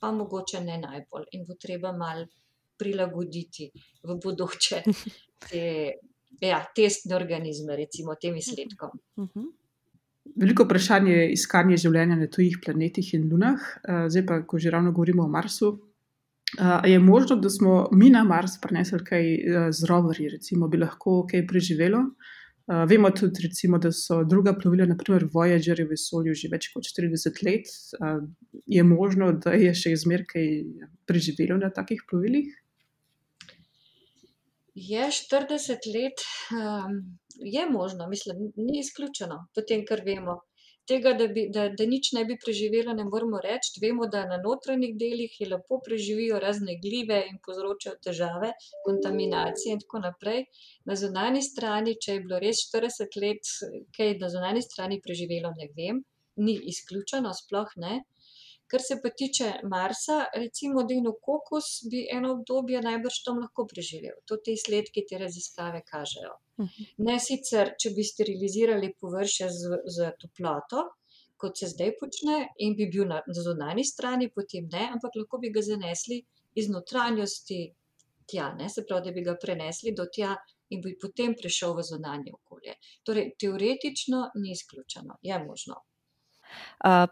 pa 0.00 0.12
mogoče 0.14 0.60
ne 0.62 0.76
najbolj 0.78 1.24
in 1.36 1.42
bo 1.48 1.56
treba 1.58 1.90
malo 1.92 2.28
prilagoditi 2.78 3.66
v 4.06 4.16
bodoče 4.22 4.82
te, 5.48 5.64
ja, 6.40 6.60
testne 6.76 7.16
organizme, 7.16 7.76
recimo, 7.76 8.14
tem 8.20 8.38
izsledkom. 8.38 8.94
Veliko 10.36 10.64
vprašanje 10.64 11.12
je 11.12 11.30
iskanje 11.32 11.76
življenja 11.80 12.16
na 12.16 12.26
tujih 12.30 12.58
planetih 12.64 13.14
in 13.14 13.28
lunah. 13.30 13.60
zdaj 14.08 14.26
pa, 14.26 14.42
ko 14.46 14.58
že 14.58 14.70
ravno 14.70 14.92
govorimo 14.92 15.24
o 15.24 15.28
Marsu, 15.28 15.78
a 16.58 16.86
je 16.86 16.98
možno, 16.98 17.36
da 17.36 17.50
smo 17.50 17.88
mi 17.92 18.10
na 18.10 18.24
Mars 18.24 18.58
prinesli 18.60 18.98
kaj 19.04 19.24
z 19.70 19.86
roverji, 19.86 20.28
recimo, 20.28 20.68
bi 20.68 20.78
lahko 20.78 21.26
kaj 21.30 21.46
preživelo? 21.46 22.10
vemo 22.86 23.10
tudi, 23.10 23.42
recimo, 23.42 23.78
da 23.78 23.92
so 23.92 24.24
druga 24.24 24.54
plovila, 24.54 24.86
na 24.86 24.96
primer 24.96 25.26
Voyager, 25.32 25.82
v 25.82 25.90
vesolju 25.94 26.34
že 26.34 26.50
več 26.52 26.70
kot 26.74 26.86
štirideset 26.86 27.42
let. 27.42 27.66
je 28.66 28.82
možno, 28.82 29.32
da 29.32 29.54
je 29.58 29.74
še 29.74 29.96
zmeraj 29.96 30.26
kaj 30.30 30.48
preživelo 31.06 31.58
na 31.58 31.70
takih 31.70 32.02
plovilih? 32.08 32.52
Je 34.74 35.10
štirideset 35.10 35.86
let, 35.90 36.22
je 37.40 37.66
možno, 37.70 38.08
mislim, 38.08 38.52
ni 38.56 38.78
izključeno, 38.78 39.46
po 39.54 39.62
tem, 39.62 39.84
kar 39.86 40.02
vemo. 40.04 40.40
Tega, 40.90 41.12
da 41.14 41.26
bi, 41.30 41.44
da, 41.54 41.68
da 41.78 41.84
nič 41.86 42.08
ne 42.16 42.24
bi 42.26 42.36
preživelo, 42.44 42.92
ne 42.98 43.04
moremo 43.06 43.38
reči, 43.44 43.78
vemo, 43.82 44.08
da 44.14 44.24
na 44.26 44.38
notranjih 44.42 44.96
delih 45.02 45.36
lepo 45.52 45.78
preživijo 45.86 46.40
razne 46.42 46.74
glive 46.82 47.18
in 47.30 47.38
povzročajo 47.44 47.98
težave, 48.06 48.50
kontaminacije 48.86 49.76
in 49.76 49.82
tako 49.84 50.00
naprej. 50.06 50.42
Na 50.90 50.96
zunanji 51.02 51.44
strani, 51.46 51.94
če 52.06 52.16
je 52.16 52.24
bilo 52.24 52.40
res 52.42 52.64
štirideset 52.66 53.20
let 53.24 53.52
kaj 53.96 54.16
na 54.24 54.32
zunanji 54.34 54.64
strani 54.66 54.98
preživelo, 55.04 55.54
ne 55.60 55.70
vem. 55.76 56.02
Ni 56.46 56.56
izključeno, 56.72 57.36
sploh 57.42 57.76
ne. 57.84 58.00
Kar 58.70 58.82
se 58.82 58.96
pa 59.02 59.10
tiče 59.10 59.48
Marsa, 59.70 60.16
recimo 60.34 60.84
denokokus 60.86 61.70
bi 61.90 62.04
eno 62.16 62.32
obdobje 62.36 62.82
najbrž 62.84 63.16
tam 63.26 63.40
lahko 63.42 63.66
preživel. 63.72 64.20
To 64.30 64.38
ti 64.38 64.54
izsledki, 64.54 65.02
te 65.10 65.18
raziskave 65.18 65.82
kažejo. 65.88 66.36
Ne 67.08 67.16
sicer, 67.18 67.74
če 67.80 67.90
bi 67.96 68.04
sterilizirali 68.06 68.92
površje 69.00 69.48
z, 69.56 69.80
s 69.96 70.12
toploto, 70.22 70.86
kot 71.40 71.58
se 71.58 71.70
zdaj 71.72 71.96
počne, 71.98 72.38
in 72.62 72.76
bi 72.78 72.86
bil 72.92 73.08
na 73.10 73.20
zunanji 73.26 73.84
strani, 73.88 74.30
potem 74.30 74.68
ne, 74.72 74.86
ampak 74.94 75.18
lahko 75.22 75.40
bi 75.42 75.50
ga 75.54 75.64
zanesli 75.66 76.20
iz 76.60 76.68
notranjosti 76.70 77.60
tja, 78.30 78.52
ne, 78.58 78.68
se 78.68 78.84
pravi, 78.86 79.08
da 79.08 79.14
bi 79.16 79.26
ga 79.26 79.36
prenesli 79.40 79.94
do 79.96 80.06
tja 80.14 80.34
in 80.70 80.82
bi 80.84 80.94
potem 81.02 81.34
prišel 81.34 81.74
v 81.74 81.86
zunanje 81.90 82.34
okolje. 82.36 82.76
Torej 83.06 83.32
teoretično 83.40 84.26
ni 84.42 84.52
izključeno, 84.54 85.18
je 85.22 85.38
možno. 85.44 85.80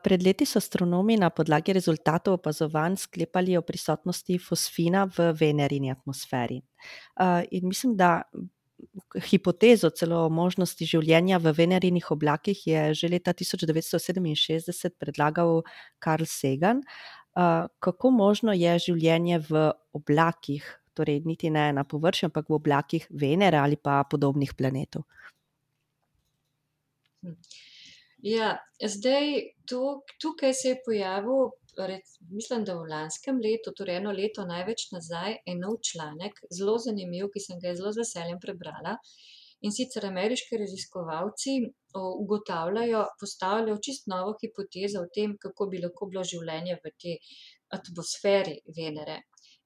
Pred 0.03 0.22
leti 0.22 0.46
so 0.46 0.59
astronomi 0.59 1.16
na 1.16 1.31
podlagi 1.31 1.72
rezultatov 1.72 2.40
opazovanj 2.40 2.96
sklepali 2.96 3.57
o 3.57 3.62
prisotnosti 3.62 4.38
fosfina 4.38 5.05
v 5.07 5.33
Venerini 5.40 5.90
atmosferi. 5.90 6.62
in 7.51 7.68
mislim, 7.68 7.96
da 7.96 8.22
hipotezo 9.31 9.90
celo 9.90 10.24
o 10.27 10.31
možnosti 10.31 10.87
življenja 10.87 11.38
v 11.42 11.53
Venerinih 11.57 12.11
oblakih 12.14 12.66
je 12.66 12.83
že 12.94 13.11
leta 13.11 13.33
tisoč 13.33 13.66
devetsto 13.66 13.98
sedeminšestdeset 13.98 14.98
predlagal 14.98 15.62
Carl 16.05 16.27
Sagan. 16.27 16.83
kako 17.79 18.11
možno 18.11 18.53
je 18.53 18.79
življenje 18.79 19.38
v 19.48 19.70
oblakih, 19.94 20.64
torej 20.94 21.22
niti 21.24 21.51
ne 21.51 21.72
na 21.72 21.85
površju, 21.85 22.27
ampak 22.27 22.48
v 22.48 22.55
oblakih 22.55 23.07
Venere 23.11 23.59
ali 23.59 23.77
pa 23.77 24.03
podobnih 24.11 24.55
planetov? 24.55 25.05
Ja, 28.26 28.57
zdaj 28.83 29.28
tukaj 30.22 30.54
se 30.54 30.68
je 30.68 30.83
pojavil 30.85 31.50
mislim, 32.31 32.64
da 32.64 32.74
v 32.74 32.88
lanskem 32.90 33.38
letu, 33.38 33.72
torej 33.76 34.00
eno 34.00 34.12
leto 34.12 34.44
največ 34.46 34.88
nazaj, 34.92 35.37
en 35.46 35.61
nov 35.62 35.76
članek, 35.90 36.40
zelo 36.50 36.78
zanimiv, 36.83 37.28
ki 37.35 37.42
sem 37.44 37.61
ga 37.62 37.74
zelo 37.78 37.92
z 37.92 38.02
veseljem 38.02 38.40
prebrala. 38.42 38.96
In 39.66 39.74
sicer 39.74 40.07
ameriški 40.07 40.59
raziskovalci 40.59 41.54
ugotavljajo, 41.98 43.04
postavljajo 43.20 43.78
čisto 43.87 44.11
novo 44.14 44.35
hipotezo 44.42 45.02
o 45.02 45.09
tem, 45.14 45.35
kako 45.44 45.66
bi 45.70 45.83
lahko 45.83 46.11
bilo 46.11 46.22
življenje 46.33 46.78
v 46.85 46.94
tej 47.04 47.16
atmosferi 47.78 48.59
Venere. 48.76 49.18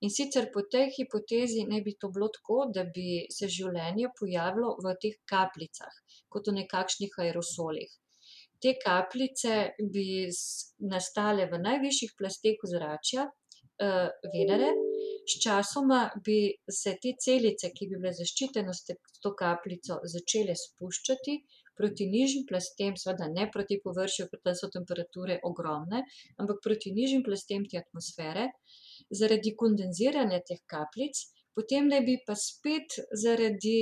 In 0.04 0.10
sicer 0.10 0.48
po 0.54 0.64
tej 0.74 0.88
hipotezi 0.96 1.66
naj 1.68 1.82
bi 1.88 1.96
to 2.00 2.08
bilo 2.14 2.28
tako, 2.36 2.62
da 2.76 2.84
bi 2.94 3.20
se 3.30 3.48
življenje 3.56 4.08
pojavilo 4.20 4.72
v 4.84 4.96
teh 5.04 5.20
kapljicah, 5.32 6.00
kot 6.28 6.48
v 6.48 6.56
nekakšnih 6.62 7.20
aerosolih. 7.26 7.92
Te 8.62 8.76
kapljice 8.78 9.54
bi 9.94 10.06
nastale 10.90 11.48
v 11.50 11.58
najvišjih 11.68 12.12
plasteh 12.18 12.66
ozračja, 12.68 13.26
Venere, 14.32 14.68
sčasoma 15.26 16.02
bi 16.24 16.36
se 16.70 16.92
te 17.02 17.14
celice, 17.24 17.72
ki 17.74 17.88
bi 17.90 17.98
bile 17.98 18.12
zaščitene 18.14 18.74
s 18.76 18.94
to 19.24 19.32
kapljico, 19.38 19.98
začele 20.12 20.54
spuščati 20.54 21.34
proti 21.78 22.06
nižjim 22.12 22.44
plastem, 22.46 22.94
seveda 23.00 23.26
ne 23.32 23.48
proti 23.50 23.80
površju, 23.82 24.28
ker 24.30 24.42
tam 24.44 24.56
so 24.58 24.68
temperature 24.70 25.38
ogromne, 25.48 26.04
ampak 26.38 26.60
proti 26.66 26.92
nižjim 26.94 27.24
plastem 27.26 27.64
te 27.70 27.80
atmosfere. 27.80 28.48
Zaradi 29.22 29.54
kondenziranja 29.58 30.42
teh 30.46 30.62
kapljic 30.74 31.24
potem 31.56 31.90
naj 31.90 32.04
bi 32.06 32.16
pa 32.26 32.36
spet 32.38 33.00
zaradi 33.24 33.76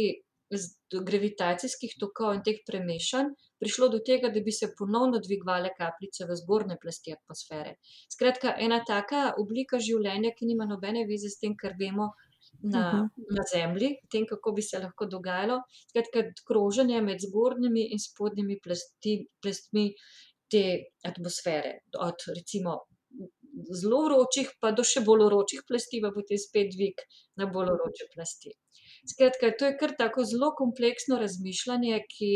gravitacijskih 1.11 1.99
tokov 2.01 2.39
in 2.39 2.45
teh 2.47 2.63
premešanj 2.67 3.35
prišlo 3.61 3.89
do 3.93 4.01
tega, 4.07 4.31
da 4.35 4.41
bi 4.45 4.53
se 4.53 4.71
ponovno 4.79 5.21
dvigovale 5.21 5.71
kapljice 5.77 6.27
v 6.29 6.39
zgornje 6.41 6.79
plasti 6.83 7.15
atmosfere. 7.17 7.77
Skratka, 8.13 8.55
ena 8.67 8.81
taka 8.87 9.31
oblika 9.43 9.79
življenja, 9.79 10.35
ki 10.37 10.49
nima 10.51 10.67
nobene 10.69 11.05
zveze 11.07 11.33
s 11.33 11.41
tem, 11.43 11.57
kar 11.61 11.77
vemo 11.81 12.11
na, 12.63 12.85
na 13.37 13.45
Zemlji, 13.53 13.95
tem, 14.13 14.27
kako 14.29 14.55
bi 14.57 14.65
se 14.65 14.81
lahko 14.83 15.07
dogajalo. 15.07 15.61
Skratka, 15.93 16.25
kroženje 16.49 17.03
med 17.05 17.23
zgornjimi 17.27 17.91
in 17.95 18.03
spodnjimi 18.03 18.59
plastmi 18.65 19.91
te 20.51 20.65
atmosfere. 21.07 21.79
Od 22.01 22.27
recimo 22.37 22.81
zelo 23.81 24.01
vročih 24.07 24.51
pa 24.63 24.71
do 24.77 24.85
še 24.87 25.03
bolj 25.07 25.27
vročih 25.27 25.63
plasti 25.69 26.01
pa 26.03 26.13
potem 26.15 26.39
spet 26.39 26.73
dvig 26.75 27.03
na 27.41 27.49
bolj 27.51 27.73
vroče 27.77 28.09
plasti. 28.15 28.53
Skratka, 29.11 29.53
to 29.59 29.71
je 29.71 29.77
kar 29.81 29.95
tako 29.99 30.25
zelo 30.29 30.53
kompleksno 30.59 31.19
razmišljanje, 31.23 32.03
ki 32.13 32.33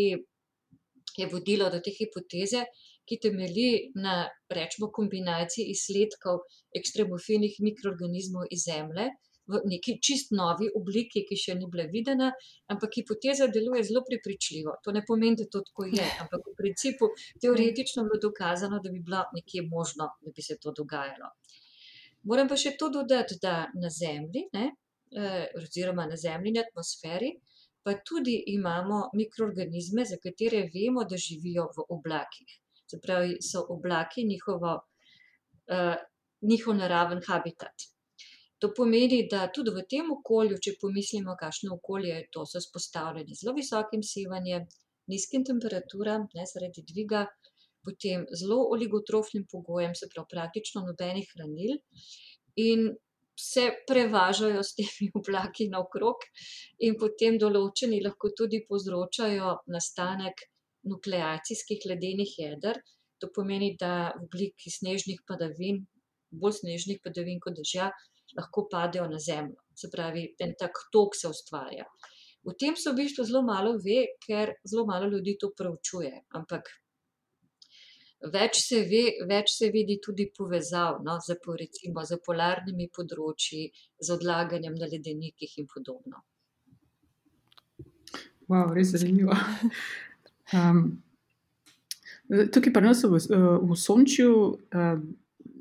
je 1.23 1.29
vodilo 1.31 1.71
do 1.71 1.81
te 1.81 1.93
hipoteze, 1.95 2.65
ki 3.05 3.19
temelji 3.21 3.93
na, 4.01 4.25
recimo, 4.49 4.89
kombinaciji 4.93 5.69
izsledkov 5.75 6.41
ekstremofilnih 6.75 7.61
mikroorganizmov 7.61 8.49
iz 8.51 8.65
Zemlje 8.65 9.11
v 9.47 9.61
neki 9.69 9.99
čisto 10.01 10.37
novi 10.37 10.71
obliki, 10.73 11.25
ki 11.29 11.37
še 11.37 11.57
ni 11.59 11.67
bila 11.71 11.85
videna, 11.93 12.31
ampak 12.73 12.97
hipoteza 12.97 13.49
deluje 13.53 13.83
zelo 13.85 14.01
prepričljivo. 14.07 14.79
To 14.85 14.95
ne 14.97 15.03
pomeni, 15.07 15.37
da 15.37 15.45
to 15.53 15.61
tako 15.67 15.89
je, 15.91 16.07
ampak 16.25 16.49
v 16.49 16.55
principu 16.57 17.11
teoretično 17.43 18.03
je 18.03 18.09
bilo 18.09 18.21
dokazano, 18.23 18.81
da 18.81 18.93
bi 18.93 19.03
bilo 19.05 19.21
nekje 19.37 19.67
možno, 19.69 20.09
da 20.25 20.33
bi 20.33 20.43
se 20.43 20.57
to 20.61 20.73
dogajalo. 20.73 21.35
Moram 22.25 22.49
pa 22.49 22.57
še 22.57 22.73
to 22.81 22.89
dodati, 22.89 23.37
da 23.43 23.67
na 23.77 23.93
Zemlji, 23.93 24.47
ne, 24.57 24.71
oziroma 25.61 26.09
na 26.09 26.17
Zemljini 26.17 26.59
atmosferi 26.59 27.35
pa 27.85 27.95
tudi 28.09 28.35
imamo 28.55 29.11
mikroorganizme, 29.15 30.05
za 30.09 30.17
katere 30.23 30.69
vemo, 30.75 31.05
da 31.05 31.17
živijo 31.21 31.69
v 31.77 31.87
oblakih. 31.97 32.61
Se 32.91 33.01
pravi, 33.01 33.37
so 33.43 33.65
oblaki 33.69 34.25
njihovo, 34.25 34.79
njihov 36.43 36.77
naraven 36.77 37.21
habitat. 37.27 37.89
To 38.59 38.71
pomeni, 38.77 39.27
da 39.29 39.47
tudi 39.53 39.73
v 39.77 39.83
tem 39.91 40.11
okolju, 40.15 40.57
če 40.65 40.77
pomislimo, 40.81 41.37
kakšno 41.41 41.75
okolje 41.77 42.13
je 42.15 42.27
to, 42.33 42.45
so 42.49 42.63
vzpostavljeni 42.63 43.35
z 43.35 43.43
zelo 43.43 43.55
visokim 43.57 44.05
sevanjem, 44.07 44.65
nizkim 45.13 45.45
temperaturam, 45.45 46.29
ne, 46.37 46.47
zaradi 46.49 46.85
dviga, 46.89 47.27
potem 47.85 48.25
zelo 48.33 48.63
oligotrofnim 48.73 49.45
pogojem, 49.51 49.93
se 49.99 50.09
pravi 50.13 50.31
praktično 50.31 50.85
nobenih 50.87 51.29
hranil, 51.35 51.77
in 52.57 52.89
se 53.37 53.71
prevažajo 53.89 54.63
s 54.63 54.75
temi 54.79 55.11
oblaki 55.21 55.69
naokrog 55.69 56.27
in 56.87 56.99
potem 57.01 57.39
določeni 57.39 58.03
lahko 58.05 58.31
tudi 58.37 58.65
povzročajo 58.69 59.57
nastanek 59.75 60.47
nukleacijskih 60.91 61.87
ledenih 61.91 62.39
jeder. 62.39 62.81
To 63.23 63.31
pomeni, 63.35 63.75
da 63.81 64.13
v 64.17 64.27
obliki 64.27 64.71
snežnih 64.71 65.23
padavin, 65.29 65.79
bolj 66.31 66.59
snežnih 66.61 66.99
padavin 67.05 67.39
kot 67.41 67.57
dežja, 67.57 67.89
lahko 68.37 68.67
padejo 68.71 69.07
na 69.09 69.21
Zemljo. 69.23 69.63
Se 69.79 69.89
pravi, 69.91 70.27
en 70.45 70.55
tak 70.59 70.83
tok 70.93 71.17
se 71.17 71.31
ustvarja. 71.31 71.87
O 72.45 72.53
tem 72.53 72.77
se 72.77 72.91
v 72.91 72.99
bistvu 72.99 73.25
zelo 73.25 73.41
malo 73.47 73.79
ve, 73.81 74.03
ker 74.27 74.53
zelo 74.69 74.85
malo 74.87 75.09
ljudi 75.09 75.37
to 75.41 75.53
proučuje, 75.57 76.13
ampak 76.37 76.69
več 78.33 78.61
se 78.65 78.83
ve, 78.89 79.05
več 79.29 79.55
se 79.57 79.71
vidi 79.75 79.99
tudi 80.03 80.29
povezav 80.37 81.01
no, 81.05 81.19
z, 81.21 81.37
recimo, 81.61 82.05
z 82.05 82.19
polarnimi 82.25 82.89
področji, 82.93 83.71
z 84.01 84.15
odlaganjem 84.15 84.77
na 84.79 84.89
ledenikih 84.91 85.59
in 85.63 85.69
podobno. 85.71 86.23
Wow, 88.49 88.73
res 88.77 88.95
zanimivo. 88.97 89.37
Um, 90.55 91.01
tukaj 92.29 92.73
pa 92.75 92.83
nas 92.85 92.99
v, 93.03 93.17
v 93.17 93.77
Sončju 93.81 94.35
um, 94.77 94.99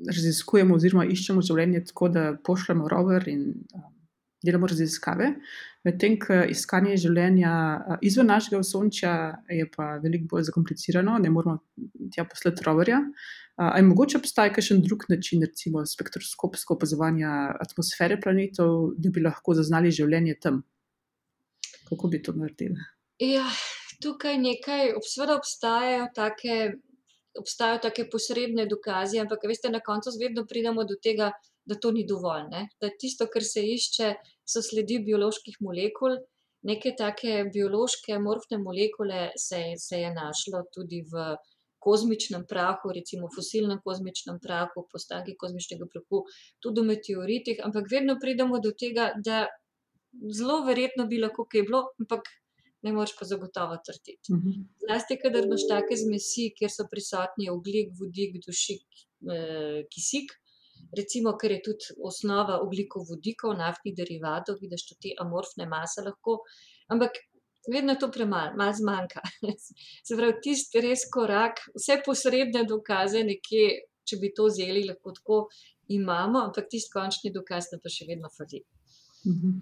raziskujemo, 0.04 0.76
oziroma 0.76 1.06
iščemo 1.08 1.42
življenje 1.42 1.86
tako, 1.88 2.10
da 2.12 2.24
pošljemo 2.36 2.90
rover 2.92 3.24
in 3.32 3.46
um, 3.72 3.93
delamo 4.44 4.68
raziskave. 4.70 5.30
Medtem 5.84 6.16
ko 6.20 6.40
iskanje 6.48 6.96
življenja 7.02 7.52
izven 8.04 8.30
našega 8.32 8.60
osončja 8.62 9.14
je 9.52 9.66
pa 9.72 9.96
veliko 10.02 10.30
bolj 10.32 10.46
zakomplicirano, 10.48 11.18
ne 11.20 11.32
moramo 11.32 11.58
tja 12.14 12.24
poslati 12.28 12.64
roverja. 12.64 13.02
Ali 13.60 13.86
mogoče 13.86 14.18
obstaja 14.18 14.52
kakšen 14.52 14.80
drug 14.82 15.04
način, 15.08 15.44
recimo 15.44 15.84
spektroskopsko 15.86 16.74
opazovanje 16.74 17.28
atmosfere 17.62 18.18
planetov, 18.20 18.94
da 18.98 19.12
bi 19.14 19.22
lahko 19.22 19.54
zaznali 19.54 19.92
življenje 19.94 20.38
tam? 20.42 20.64
Kako 21.90 22.10
bi 22.10 22.22
to 22.24 22.34
naredili? 22.34 22.80
Ja, 23.22 23.44
tukaj 24.02 24.40
nekaj, 24.40 24.96
seveda 25.06 25.38
obstajajo 25.38 26.10
take. 26.16 26.58
Obstajajo 27.34 27.80
tako 27.82 28.04
posredne 28.12 28.62
dokaze, 28.70 29.18
ampak 29.18 29.42
veste, 29.50 29.66
na 29.66 29.80
koncu 29.82 30.12
vedno 30.20 30.44
pridemo 30.46 30.84
do 30.86 30.94
tega, 31.02 31.32
da 31.34 31.53
to 31.80 31.90
ni 31.96 32.04
dovolj. 32.08 32.48
Ne? 32.52 32.66
Da 32.80 32.90
tisto, 33.00 33.26
kar 33.32 33.44
se 33.44 33.64
išče, 33.64 34.12
so 34.44 34.62
sledi 34.64 35.00
bioloških 35.06 35.60
molekul. 35.64 36.18
Neke 36.64 36.94
take 36.96 37.42
biološke 37.52 38.16
morfne 38.20 38.58
molekule 38.60 39.26
se, 39.36 39.60
se 39.80 40.00
je 40.00 40.12
našlo 40.14 40.64
tudi 40.72 41.02
v 41.10 41.34
kozmičnem 41.84 42.46
prahu, 42.48 42.92
recimo 42.96 43.28
fosilnem 43.34 43.82
kozmičnem 43.84 44.38
prahu, 44.40 44.86
postanki 44.92 45.34
kozmičnega 45.40 45.88
prahu, 45.92 46.22
tudi 46.64 46.80
v 46.80 46.92
meteoritih, 46.94 47.60
ampak 47.66 47.90
vedno 47.92 48.16
pridemo 48.20 48.60
do 48.64 48.72
tega, 48.72 49.10
da 49.26 49.42
zelo 50.38 50.62
verjetno 50.64 51.04
bi 51.10 51.20
lahko 51.20 51.44
kaj 51.50 51.66
bilo, 51.68 51.82
ampak 52.00 52.30
ne 52.84 52.92
moreš 52.96 53.12
pa 53.18 53.28
zagotovo 53.28 53.76
trditi. 53.84 54.32
Mhm. 54.32 54.64
Zlasti, 54.86 55.18
kadar 55.20 55.44
imaš 55.44 55.66
take 55.68 55.96
zmesi, 56.00 56.50
kjer 56.56 56.72
so 56.72 56.88
prisotni 56.88 57.50
oglik, 57.52 57.92
vodik, 58.00 58.40
dušik, 58.46 59.04
eh, 59.34 59.84
kisik 59.92 60.32
recimo, 60.96 61.34
ker 61.40 61.54
je 61.56 61.60
tudi 61.68 61.94
osnova 62.02 62.60
oglikovodikov, 62.64 63.56
naftnih 63.58 63.94
derivatov, 63.96 64.58
vidiš 64.60 64.88
tudi 64.90 65.08
te 65.08 65.14
amorfne 65.24 65.66
mase 65.70 66.04
lahko, 66.06 66.40
ampak 66.92 67.18
vedno 67.72 67.92
je 67.94 67.98
to 67.98 68.10
premalo, 68.12 68.56
malo 68.56 68.72
zmanjka. 68.72 69.22
Se 70.06 70.16
pravi, 70.16 70.38
tisti 70.42 70.82
res 70.84 71.06
korak, 71.12 71.62
vse 71.76 72.00
posredne 72.06 72.64
dokaze, 72.68 73.24
nekje, 73.24 73.68
če 74.04 74.20
bi 74.20 74.32
to 74.36 74.48
vzeli, 74.50 74.84
lahko 74.88 75.14
tako 75.16 75.40
imamo, 75.94 76.44
ampak 76.48 76.68
tisti 76.70 76.92
končni 76.92 77.32
dokaz, 77.32 77.70
da 77.72 77.80
pa 77.82 77.92
še 77.92 78.08
vedno 78.08 78.30
fali. 78.32 78.64
Mhm. 79.24 79.58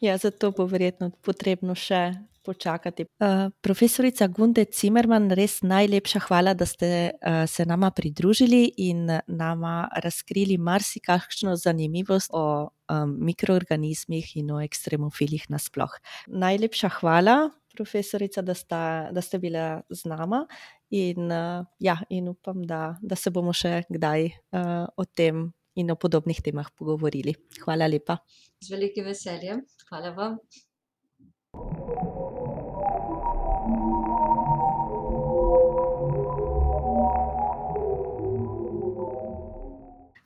Ja, 0.00 0.16
zato 0.16 0.48
bo 0.56 0.64
verjetno 0.64 1.10
potrebno 1.24 1.74
še 1.76 2.14
počakati. 2.50 3.06
Uh, 3.22 3.50
profesorica 3.62 4.26
Gunde 4.26 4.64
Cimerman, 4.74 5.30
res 5.38 5.60
najlepša 5.62 6.24
hvala, 6.26 6.54
da 6.58 6.66
ste 6.66 6.90
uh, 7.14 7.44
se 7.46 7.66
nama 7.68 7.92
pridružili 7.94 8.64
in 8.82 9.06
nama 9.26 9.74
razkrili 10.02 10.58
marsikakšno 10.58 11.54
zanimivost 11.56 12.34
o 12.34 12.44
um, 12.66 13.14
mikroorganizmih 13.30 14.34
in 14.42 14.50
o 14.56 14.60
ekstremofilih 14.64 15.46
nasploh. 15.54 15.94
Najlepša 16.26 16.90
hvala, 16.98 17.36
profesorica, 17.76 18.42
da, 18.42 18.54
sta, 18.54 18.82
da 19.14 19.22
ste 19.22 19.38
bila 19.38 19.82
z 19.90 20.10
nama 20.10 20.42
in, 20.90 21.30
uh, 21.30 21.62
ja, 21.78 22.00
in 22.10 22.28
upam, 22.28 22.66
da, 22.66 22.96
da 23.02 23.16
se 23.16 23.30
bomo 23.30 23.54
še 23.54 23.84
kdaj 23.88 24.26
uh, 24.26 24.86
o 24.96 25.06
tem. 25.06 25.50
In 25.78 25.86
o 25.92 25.94
podobnih 25.94 26.40
temah 26.42 26.66
pogovorili. 26.76 27.30
Hvala 27.62 27.86
lepa. 27.86 28.18
Z 28.58 28.74
velikim 28.74 29.06
veseljem. 29.06 29.62
Hvala 29.86 30.10
vam. 30.18 32.09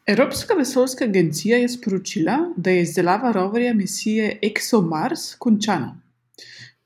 Evropska 0.06 0.54
vesoljska 0.54 1.04
agencija 1.04 1.58
je 1.58 1.68
sporočila, 1.68 2.34
da 2.56 2.70
je 2.70 2.82
izdelava 2.82 3.32
roverja 3.32 3.74
misije 3.74 4.38
ExoMars 4.42 5.34
končana. 5.38 6.00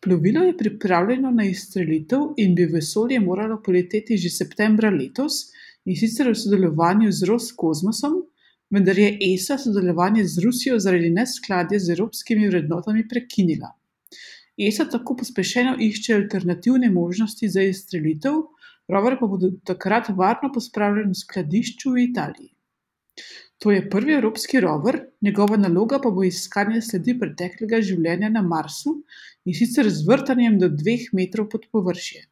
Plovilo 0.00 0.44
je 0.44 0.56
pripravljeno 0.56 1.30
na 1.30 1.44
izstrelitev 1.44 2.20
in 2.36 2.52
bi 2.54 2.66
v 2.66 2.76
vesolje 2.76 3.20
moralo 3.20 3.56
poleteti 3.62 4.16
že 4.16 4.30
septembra 4.30 4.90
letos 4.90 5.38
in 5.84 5.96
sicer 5.96 6.30
v 6.30 6.34
sodelovanju 6.38 7.10
z 7.12 7.26
Roskosmosom, 7.26 8.14
vendar 8.70 8.98
je 8.98 9.08
ESA 9.32 9.56
sodelovanje 9.58 10.24
z 10.24 10.44
Rusijo 10.44 10.78
zaradi 10.78 11.10
neskladja 11.10 11.78
z 11.78 11.96
evropskimi 11.96 12.46
vrednotami 12.48 13.02
prekinila. 13.08 13.72
ESA 14.58 14.86
tako 14.92 15.16
pospešeno 15.16 15.74
išče 15.80 16.14
alternativne 16.14 16.90
možnosti 16.90 17.48
za 17.48 17.66
izstrelitev, 17.66 18.38
rover 18.88 19.18
pa 19.18 19.26
bo 19.26 19.36
do 19.42 19.50
takrat 19.64 20.08
varno 20.14 20.52
pospravljen 20.54 21.10
v 21.10 21.20
skladišču 21.24 21.90
v 21.96 22.06
Italiji. 22.06 22.52
To 23.58 23.70
je 23.74 23.90
prvi 23.90 24.12
evropski 24.14 24.60
rover, 24.60 25.00
njegova 25.20 25.56
naloga 25.56 25.98
pa 26.02 26.10
bo 26.14 26.22
iskanje 26.24 26.82
sledi 26.82 27.16
preteklega 27.18 27.80
življenja 27.82 28.30
na 28.30 28.42
Marsu 28.42 29.00
in 29.44 29.56
sicer 29.58 29.88
z 29.90 30.06
vrtanjem 30.06 30.58
do 30.62 30.68
dveh 30.70 31.08
metrov 31.12 31.48
pod 31.54 31.66
površje. 31.72 32.22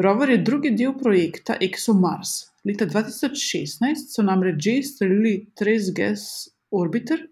Rover 0.00 0.30
je 0.30 0.38
drugi 0.42 0.70
del 0.74 0.96
projekta 0.98 1.56
ExoMars. 1.60 2.32
Leta 2.66 2.86
2016 2.86 4.10
so 4.14 4.22
namreč 4.26 4.58
že 4.64 4.74
izstrelili 4.80 5.34
Trace 5.54 5.94
Gas 5.96 6.24
Orbiter, 6.70 7.22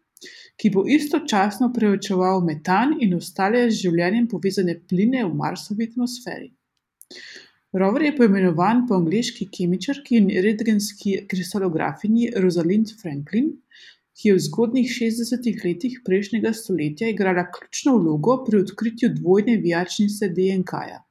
ki 0.58 0.70
bo 0.74 0.84
istočasno 0.86 1.70
preučeval 1.74 2.40
metan 2.46 2.96
in 3.00 3.14
ostale 3.18 3.66
z 3.70 3.82
življenjem 3.82 4.26
povezane 4.30 4.78
pline 4.90 5.24
v 5.24 5.34
Marsovi 5.42 5.90
atmosferi. 5.90 6.50
Rover 7.72 8.02
je 8.02 8.14
poimenovan 8.16 8.86
po 8.88 8.96
angleški 8.96 9.44
kemičarki 9.52 10.16
in 10.16 10.28
rentgenski 10.44 11.10
kristalografinji 11.28 12.30
Rosalind 12.40 12.94
Franklin, 13.02 13.50
ki 14.16 14.30
je 14.30 14.36
v 14.38 14.44
zgodnjih 14.46 14.88
šestdesetih 14.88 15.58
letih 15.64 15.98
prejšnjega 16.06 16.54
stoletja 16.56 17.10
igrala 17.12 17.44
ključno 17.52 17.98
vlogo 17.98 18.38
pri 18.46 18.62
odkritju 18.64 19.12
dvojne 19.18 19.58
vijačnice 19.66 20.30
DNK-ja. 20.38 21.02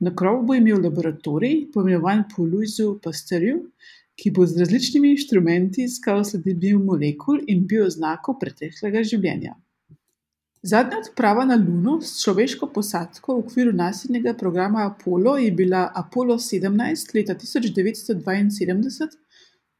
Na 0.00 0.14
krovu 0.16 0.42
bo 0.48 0.58
imel 0.58 0.82
laboratorij, 0.82 1.56
poimenovan 1.72 2.26
po 2.34 2.50
Louisu 2.50 2.98
Pasteurju, 3.04 3.62
ki 4.18 4.34
bo 4.34 4.50
z 4.50 4.64
različnimi 4.64 5.14
inštrumenti 5.14 5.86
iskal 5.86 6.24
sledi 6.26 6.58
biomolekul 6.66 7.44
in 7.46 7.62
bioznakov 7.70 8.42
preteklega 8.42 9.06
življenja. 9.06 9.54
Zadnja 10.62 10.98
odprava 11.00 11.44
na 11.48 11.56
Luno 11.56 11.94
s 12.04 12.18
človeško 12.20 12.66
posadko 12.74 13.32
v 13.32 13.42
okviru 13.42 13.70
nasilnega 13.72 14.34
programa 14.36 14.82
Apollo 14.84 15.38
je 15.40 15.50
bila 15.56 15.86
Apollo 15.96 16.34
sedemnajst 16.38 17.14
leta 17.14 17.32
tisoč 17.34 17.70
devetsto 17.72 18.12
dvainsedemdeset, 18.14 19.14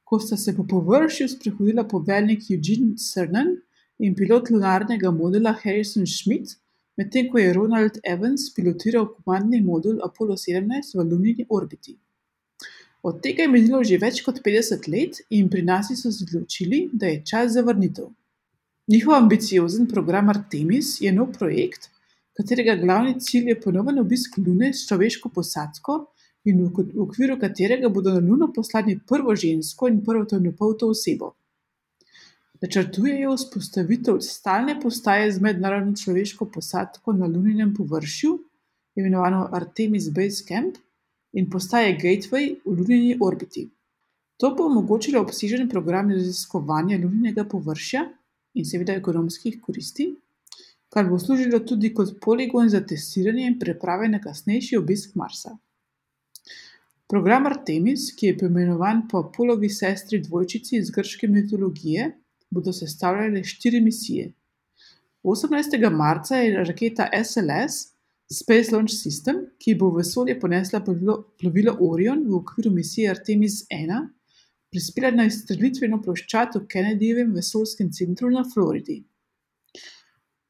ko 0.05 0.19
sta 0.19 0.39
se 0.41 0.55
po 0.57 0.65
površju 0.71 1.29
sprehodila 1.29 1.85
poveljnik 1.85 2.47
Eugene 2.51 2.97
Cernan 2.97 3.51
in 3.99 4.15
pilot 4.17 4.49
lunarnega 4.51 5.11
modula 5.13 5.53
Harrison 5.53 6.07
Schmitt, 6.07 6.57
medtem 6.97 7.29
ko 7.29 7.39
je 7.39 7.53
Ronald 7.53 8.01
Evans 8.03 8.49
pilotiral 8.57 9.11
komandni 9.13 9.61
modul 9.61 10.01
Apollo 10.05 10.39
sedemnajst 10.41 10.97
v 10.97 11.05
lunini 11.11 11.47
orbiti. 11.51 11.99
Od 13.03 13.21
tega 13.21 13.45
je 13.45 13.53
minilo 13.53 13.83
že 13.85 14.01
več 14.01 14.25
kot 14.25 14.41
petdeset 14.41 14.89
let 14.89 15.21
in 15.29 15.53
pri 15.53 15.61
Nasi 15.63 15.97
so 15.97 16.09
se 16.09 16.25
odločili, 16.25 16.87
da 16.93 17.13
je 17.13 17.21
čas 17.21 17.53
za 17.53 17.61
vrnitev. 17.69 18.09
Njihov 18.91 19.15
ambiciozen 19.15 19.87
program 19.87 20.29
Artemis 20.29 20.97
je 21.01 21.11
nov 21.15 21.29
projekt, 21.39 21.85
katerega 22.35 22.75
glavni 22.81 23.13
cilj 23.23 23.53
je 23.53 23.61
ponoven 23.61 24.01
obisk 24.03 24.39
Lune 24.43 24.73
s 24.75 24.89
človeško 24.89 25.31
posadko 25.31 25.95
in 26.51 26.65
v 26.65 26.83
okviru 27.05 27.37
katerega 27.39 27.89
bodo 27.89 28.17
na 28.17 28.25
Luno 28.25 28.49
poslali 28.57 28.99
prvo 29.13 29.37
žensko 29.37 29.89
in 29.93 30.03
prvo 30.05 30.25
temnopolto 30.25 30.91
osebo. 30.91 31.31
Načrtujejo 32.61 33.37
vzpostavitev 33.37 34.19
stalne 34.27 34.75
postaje 34.81 35.33
z 35.33 35.39
mednarodno 35.41 35.95
človeško 35.95 36.51
posadko 36.51 37.13
na 37.13 37.31
luninem 37.31 37.75
površju, 37.75 38.37
imenovano 38.97 39.49
Artemis 39.53 40.11
Base 40.11 40.43
Camp, 40.49 40.83
in 41.33 41.47
postaje 41.51 41.95
Gateway 41.95 42.57
v 42.65 42.79
lunini 42.81 43.19
orbiti. 43.21 43.69
To 44.43 44.51
bo 44.57 44.67
omogočilo 44.67 45.23
obsežen 45.23 45.69
program 45.69 46.11
raziskovanja 46.11 46.99
luninega 46.99 47.45
površja 47.45 48.09
in 48.55 48.67
seveda 48.67 48.97
ekonomskih 48.99 49.61
koristi, 49.63 50.11
kar 50.91 51.07
bo 51.09 51.19
služilo 51.19 51.61
tudi 51.67 51.93
kot 51.95 52.17
poligon 52.23 52.69
za 52.69 52.81
testiranje 52.87 53.47
in 53.47 53.59
priprave 53.59 54.09
na 54.09 54.21
kasnejši 54.21 54.79
obisk 54.79 55.15
Marsa. 55.15 55.55
Program 57.11 57.47
Artemis, 57.47 58.11
ki 58.15 58.27
je 58.27 58.39
poimenovan 58.39 59.07
po 59.11 59.19
Apolovi 59.19 59.69
sestri 59.69 60.21
dvojčici 60.23 60.77
iz 60.79 60.91
grške 60.95 61.29
mitologije, 61.29 62.11
bodo 62.51 62.73
sestavljale 62.73 63.45
štiri 63.45 63.81
misije. 63.81 64.33
Osemnajstega 65.23 65.91
marca 65.91 66.37
je 66.37 66.65
raketa 66.65 67.09
SLS 67.25 67.91
Space 68.33 68.71
Launch 68.73 68.95
System, 68.95 69.43
ki 69.59 69.75
bo 69.75 69.91
v 69.91 70.01
vesolje 70.01 70.39
ponesla 70.41 70.81
plovilo, 70.87 71.17
plovilo 71.39 71.77
Orion 71.81 72.23
v 72.29 72.37
okviru 72.39 72.71
misije 72.71 73.11
Artemis 73.11 73.65
1, 73.71 74.07
prispela 74.71 75.11
na 75.15 75.27
izstrelitveno 75.27 75.99
ploščad 76.03 76.57
v 76.57 76.67
Kennedyjevem 76.71 77.33
vesoljskem 77.35 77.91
centru 77.93 78.31
na 78.31 78.45
Floridi. 78.53 79.01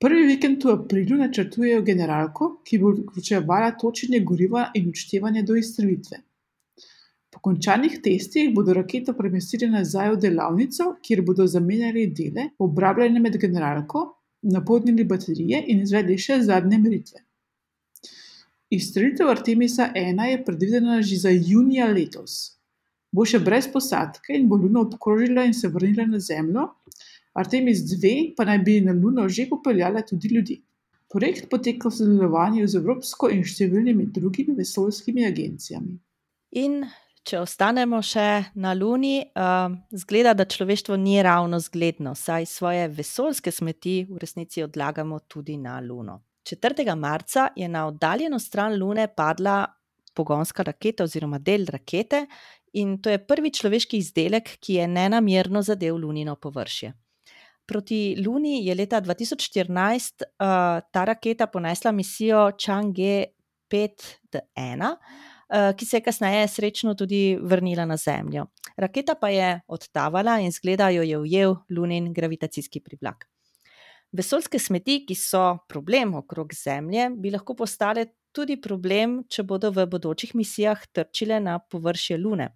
Prvi 0.00 0.26
vikend 0.30 0.64
v 0.64 0.72
aprilu 0.72 1.18
načrtujejo 1.20 1.82
generalko, 1.84 2.50
ki 2.64 2.78
bo 2.80 2.92
vključevala 2.96 3.74
točenje 3.80 4.20
goriva 4.24 4.66
in 4.76 4.88
odštevanje 4.88 5.42
do 5.48 5.56
izstrelitve. 5.60 6.20
Po 7.30 7.40
končanih 7.44 7.98
testih 8.04 8.48
bodo 8.54 8.74
raketo 8.74 9.12
premestili 9.16 9.68
nazaj 9.70 10.14
v 10.14 10.20
delavnico, 10.24 10.86
kjer 11.04 11.22
bodo 11.24 11.46
zamenjali 11.46 12.06
dele, 12.16 12.48
obrabljene 12.58 13.20
med 13.20 13.36
generalko, 13.40 14.06
napolnili 14.42 15.04
baterije 15.04 15.60
in 15.68 15.84
izvedli 15.84 16.16
še 16.18 16.40
zadnje 16.48 16.78
meritve. 16.80 17.20
Izstrelitev 18.70 19.28
Artemisa 19.28 19.90
1 19.96 20.24
je 20.30 20.40
predvidena 20.44 21.02
že 21.02 21.20
za 21.26 21.30
junija 21.30 21.90
letos. 21.92 22.59
Bo 23.12 23.26
še 23.26 23.40
brez 23.42 23.66
posadke 23.70 24.34
in 24.36 24.46
bo 24.48 24.56
Luno 24.56 24.84
obkrožila 24.86 25.44
in 25.44 25.54
se 25.54 25.68
vrnila 25.68 26.06
na 26.06 26.20
Zemljo, 26.22 26.68
Artemis 27.34 27.82
2 27.90 28.34
pa 28.36 28.44
naj 28.44 28.58
bi 28.66 28.80
na 28.80 28.92
Luno 28.92 29.28
že 29.28 29.48
popeljala 29.50 30.02
tudi 30.06 30.28
ljudi. 30.34 30.60
Projekt 31.10 31.48
poteka 31.50 31.88
v 31.88 31.94
sodelovanju 31.94 32.66
z 32.70 32.78
Evropsko 32.78 33.30
in 33.34 33.42
številnimi 33.42 34.06
drugimi 34.14 34.54
vesoljskimi 34.54 35.26
agencijami. 35.26 35.96
In 36.62 36.84
če 37.26 37.40
ostanemo 37.42 37.98
še 38.02 38.54
na 38.54 38.72
Luni, 38.74 39.18
uh, 39.22 39.74
zgleda, 39.90 40.34
da 40.34 40.46
človeštvo 40.46 40.96
ni 40.96 41.18
ravno 41.22 41.58
zgledno, 41.60 42.14
saj 42.14 42.46
svoje 42.46 42.86
vesoljske 42.94 43.52
smeti 43.52 44.04
v 44.08 44.22
resnici 44.22 44.62
odlagamo 44.62 45.20
tudi 45.28 45.58
na 45.58 45.80
Luno. 45.82 46.20
4. 46.46 46.86
marca 46.96 47.50
je 47.56 47.68
na 47.68 47.86
oddaljeno 47.86 48.38
stran 48.38 48.78
Lune 48.78 49.06
padla 49.14 49.66
pogonska 50.14 50.64
raketa 50.66 51.04
oziroma 51.04 51.38
del 51.38 51.66
rakete, 51.70 52.24
in 52.72 52.98
to 53.02 53.10
je 53.10 53.18
prvi 53.26 53.50
človeški 53.50 53.98
izdelek, 53.98 54.56
ki 54.60 54.74
je 54.74 54.88
nenamerno 54.88 55.62
zadev 55.62 55.96
Lunino 55.96 56.36
površje. 56.36 56.92
Proti 57.66 58.16
Luni 58.18 58.66
je 58.66 58.74
leta 58.74 59.00
2014 59.00 60.24
uh, 60.26 60.82
ta 60.92 61.04
raketa 61.04 61.46
ponesla 61.46 61.92
misijo 61.92 62.50
Chang'e 62.58 63.24
5D1, 63.70 64.90
uh, 64.90 65.70
ki 65.76 65.86
se 65.86 65.96
je 65.96 66.02
kasneje 66.02 66.48
srečno 66.48 66.94
tudi 66.94 67.38
vrnila 67.42 67.84
na 67.86 67.96
Zemljo. 67.96 68.46
Raketa 68.76 69.14
pa 69.14 69.28
je 69.28 69.60
odtavala 69.68 70.40
in 70.40 70.50
zgleda 70.50 70.88
jo 70.90 71.02
je 71.02 71.18
ujel 71.18 71.54
Lunin 71.70 72.12
gravitacijski 72.12 72.80
privlak. 72.80 73.28
Vesoljske 74.12 74.58
smeti, 74.58 75.04
ki 75.06 75.14
so 75.14 75.58
problem 75.68 76.14
okrog 76.18 76.54
Zemlje, 76.54 77.10
bi 77.14 77.30
lahko 77.30 77.54
postale 77.54 78.08
tudi 78.32 78.56
problem, 78.60 79.20
če 79.30 79.44
bodo 79.46 79.70
v 79.70 79.86
bodočih 79.86 80.34
misijah 80.34 80.82
trčile 80.90 81.38
na 81.40 81.58
površje 81.58 82.18
Lune. 82.18 82.50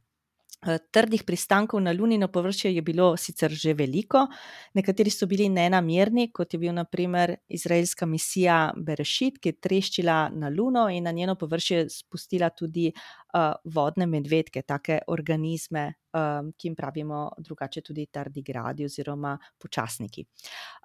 Eh, 0.64 0.79
trdih 0.90 1.24
pristankov 1.29 1.81
na 1.81 1.92
Lunino 1.92 2.29
površje 2.29 2.74
je 2.74 2.83
bilo 2.83 3.16
sicer 3.16 3.53
že 3.53 3.74
veliko, 3.74 4.27
nekateri 4.74 5.11
so 5.11 5.27
bili 5.27 5.48
nenamerni, 5.48 6.31
kot 6.33 6.55
je 6.55 6.59
bil 6.59 6.72
naprimer 6.72 7.35
izraelska 7.48 8.07
misija 8.07 8.72
Berešit, 8.77 9.38
ki 9.42 9.48
je 9.48 9.59
treščila 9.61 10.31
na 10.33 10.48
Luno 10.48 10.88
in 10.88 11.05
na 11.05 11.12
njeno 11.12 11.35
površje 11.37 11.88
spustila 11.90 12.48
tudi 12.50 12.88
uh, 12.88 13.53
vodne 13.64 14.07
medvedke, 14.07 14.62
take 14.62 15.03
organizme, 15.07 15.85
um, 16.16 16.50
ki 16.57 16.68
jim 16.68 16.77
pravimo 16.77 17.29
drugače 17.38 17.83
tudi 17.85 18.07
tardigradi 18.07 18.88
oziroma 18.88 19.37
počasniki. 19.61 20.24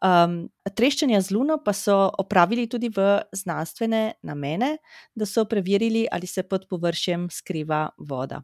Um, 0.04 0.50
treščenja 0.76 1.22
z 1.22 1.32
Luno 1.32 1.62
pa 1.64 1.74
so 1.74 2.12
opravili 2.20 2.68
tudi 2.68 2.92
v 2.92 3.22
znanstvene 3.32 4.20
namene, 4.24 4.78
da 5.16 5.26
so 5.26 5.48
preverili, 5.48 6.08
ali 6.12 6.28
se 6.28 6.44
pod 6.44 6.68
površjem 6.68 7.30
skriva 7.32 7.88
voda. 7.98 8.44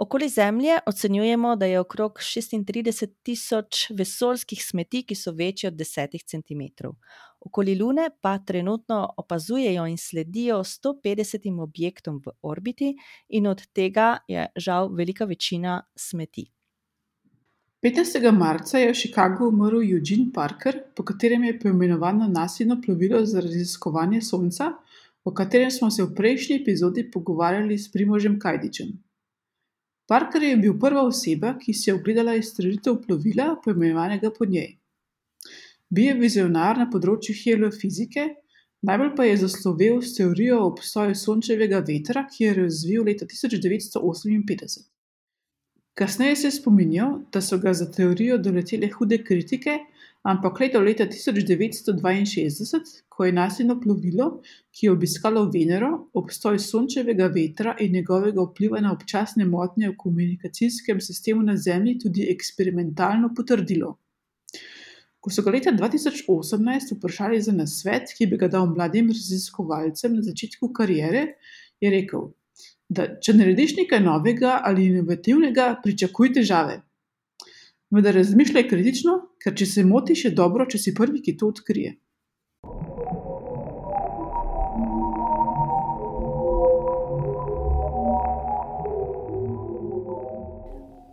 Okoli 0.00 0.28
Zemlje 0.28 0.78
ocenjujemo, 0.86 1.56
da 1.56 1.66
je 1.66 1.80
okrog 1.80 2.12
36 2.12 3.06
tisoč 3.22 3.90
vesoljskih 3.90 4.62
smeti, 4.64 5.02
ki 5.02 5.14
so 5.14 5.32
večje 5.32 5.68
od 5.68 5.74
10 5.74 6.22
cm. 6.24 6.86
Okoli 7.40 7.74
Lune 7.82 8.06
pa 8.20 8.38
trenutno 8.38 9.08
opazujejo 9.16 9.84
in 9.86 9.98
sledijo 9.98 10.56
150 10.58 11.60
objektom 11.62 12.22
v 12.26 12.32
orbiti, 12.42 12.94
in 13.28 13.46
od 13.46 13.66
tega 13.72 14.16
je 14.28 14.46
žal 14.56 14.88
velika 14.88 15.24
večina 15.24 15.82
smeti. 15.96 16.46
15. 17.82 18.32
marca 18.32 18.78
je 18.78 18.88
v 18.92 18.96
Chicagu 18.96 19.48
umrl 19.48 19.82
Eugene 19.82 20.32
Parker, 20.34 20.80
po 20.96 21.04
katerem 21.04 21.44
je 21.44 21.58
poimenovano 21.60 22.28
nasilno 22.28 22.80
plovilo 22.86 23.20
za 23.26 23.40
raziskovanje 23.40 24.22
Sonca, 24.22 24.72
o 25.24 25.34
katerem 25.34 25.70
smo 25.70 25.90
se 25.90 26.02
v 26.02 26.14
prejšnji 26.14 26.56
epizodi 26.62 27.10
pogovarjali 27.10 27.78
s 27.78 27.92
Primožem 27.92 28.40
Kajdičem. 28.40 29.09
Parker 30.10 30.42
je 30.42 30.56
bil 30.58 30.72
prva 30.82 31.04
oseba, 31.06 31.52
ki 31.58 31.72
si 31.74 31.86
je 31.90 31.94
ogledala 31.94 32.32
izstrelitev 32.34 32.96
plovila, 33.04 33.52
poimenovanega 33.64 34.32
po 34.34 34.46
njej. 34.46 34.72
Bil 35.90 36.08
je 36.08 36.14
vizionar 36.18 36.78
na 36.78 36.88
področju 36.90 37.36
heliofizike, 37.38 38.24
najbolj 38.90 39.12
pa 39.14 39.28
je 39.28 39.36
zaslovel 39.44 40.00
s 40.02 40.16
teorijo 40.16 40.58
o 40.58 40.66
obstoju 40.72 41.14
sončevega 41.14 41.82
vetra, 41.86 42.24
ki 42.26 42.42
je 42.44 42.56
razvil 42.58 43.06
leta 43.06 43.28
1958. 43.30 44.82
Kasneje 45.94 46.36
se 46.36 46.46
je 46.48 46.56
spominjal, 46.58 47.16
da 47.30 47.42
so 47.42 47.60
ga 47.62 47.74
za 47.74 47.86
teorijo 47.86 48.38
doletele 48.42 48.90
hude 48.90 49.22
kritike, 49.22 49.78
ampak 50.22 50.60
le 50.60 50.68
do 50.68 50.80
leta 50.80 51.06
1962, 51.06 53.04
ko 53.08 53.24
je 53.24 53.32
nasilno 53.32 53.80
plovilo, 53.80 54.40
ki 54.72 54.86
je 54.86 54.92
obiskalo 54.92 55.50
Venero, 55.52 56.08
obstoj 56.14 56.58
sončevega 56.58 57.26
vetra 57.34 57.76
in 57.80 57.92
njegovega 57.92 58.42
vpliva 58.42 58.80
na 58.80 58.92
občasne 58.92 59.44
motnje 59.44 59.88
v 59.90 59.96
komunikacijskem 59.96 61.00
sistemu 61.00 61.42
na 61.42 61.56
Zemlji 61.56 61.98
tudi 61.98 62.28
eksperimentalno 62.30 63.34
potrdilo. 63.36 63.98
Ko 65.20 65.30
so 65.30 65.42
ga 65.44 65.50
leta 65.52 65.72
2018 65.72 66.94
vprašali 66.96 67.40
za 67.42 67.52
nasvet, 67.52 68.12
ki 68.16 68.26
bi 68.26 68.36
ga 68.40 68.48
dal 68.48 68.66
mladim 68.72 69.08
raziskovalcem 69.12 70.14
na 70.16 70.22
začetku 70.24 70.72
kariere, 70.72 71.26
je 71.80 71.90
rekel, 71.92 72.30
da 72.88 73.06
če 73.20 73.36
narediš 73.36 73.76
nekaj 73.82 74.00
novega 74.04 74.60
ali 74.64 74.88
inovativnega, 74.90 75.74
pričakuj 75.84 76.32
težave. 76.40 76.80
Vendar 77.90 78.14
razmišljaj 78.14 78.68
kritično, 78.70 79.16
ker 79.42 79.54
če 79.58 79.66
se 79.66 79.82
motiš, 79.82 80.24
je 80.28 80.30
dobro, 80.30 80.62
če 80.70 80.78
si 80.78 80.92
prvi, 80.94 81.18
ki 81.26 81.34
to 81.36 81.48
odkrije. 81.50 81.96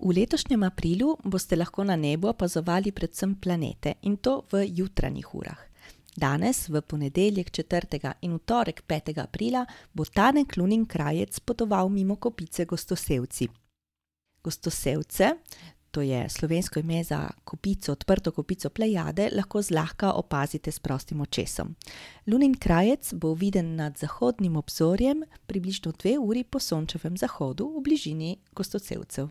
V 0.08 0.14
letošnjem 0.16 0.64
aprilu 0.64 1.16
boste 1.26 1.58
lahko 1.58 1.84
na 1.84 1.98
nebu 1.98 2.30
opazovali 2.30 2.94
predvsem 2.96 3.34
planete 3.42 3.98
in 4.04 4.22
to 4.22 4.44
v 4.52 4.62
jutranjih 4.78 5.34
urah. 5.36 5.64
Danes, 6.18 6.68
v 6.70 6.82
ponedeljek 6.82 7.50
4. 7.52 8.14
in 8.22 8.38
v 8.38 8.44
torek 8.46 8.84
5. 8.88 9.18
aprila, 9.22 9.66
bo 9.94 10.06
tanek 10.06 10.56
lunin 10.58 10.86
krajec 10.86 11.40
potoval 11.40 11.90
mimo 11.90 12.16
kopice 12.16 12.66
gostosevci. 12.66 13.50
Gostosevce 14.46 15.34
to 15.98 16.02
je 16.02 16.30
slovensko 16.30 16.80
ime 16.80 17.04
za 17.04 17.30
kopico, 17.44 17.92
odprto 17.92 18.32
kopico 18.32 18.70
Plejade, 18.70 19.30
lahko 19.36 19.62
zlahka 19.62 20.12
opazite 20.12 20.72
s 20.72 20.80
prostim 20.80 21.22
očesom. 21.22 21.76
Lunin 22.28 22.54
krajec 22.54 23.14
bo 23.14 23.34
viden 23.34 23.76
nad 23.76 23.98
zahodnim 23.98 24.56
obzorjem, 24.56 25.24
približno 25.48 25.92
dve 25.92 26.20
uri 26.20 26.44
po 26.44 26.60
sončevem 26.60 27.18
zahodu 27.18 27.66
v 27.66 27.82
bližini 27.82 28.38
Gostocevcev. 28.54 29.30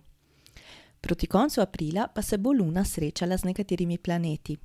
Proti 1.01 1.27
koncu 1.27 1.61
aprila 1.61 2.09
pa 2.15 2.23
se 2.23 2.39
bo 2.39 2.53
Luna 2.53 2.85
srečala 2.85 3.37
z 3.37 3.45
nekaterimi 3.45 3.99
planeti. 3.99 4.57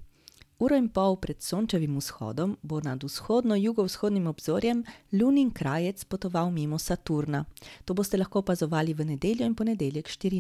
Uro 0.62 0.76
in 0.78 0.92
pol 0.94 1.16
pred 1.18 1.42
sončevim 1.42 1.96
vzhodom 1.98 2.52
bo 2.62 2.78
nad 2.86 3.02
vzhodno-jugovzhodnim 3.04 4.28
obzorjem 4.30 4.84
lunin 5.12 5.50
krajec 5.50 6.04
potoval 6.06 6.52
mimo 6.52 6.78
Saturna. 6.78 7.46
To 7.86 7.94
boste 7.98 8.18
lahko 8.18 8.40
opazovali 8.46 8.94
v 8.94 9.06
nedeljo 9.06 9.46
in 9.46 9.56
ponedeljek 9.56 10.06
24. 10.06 10.38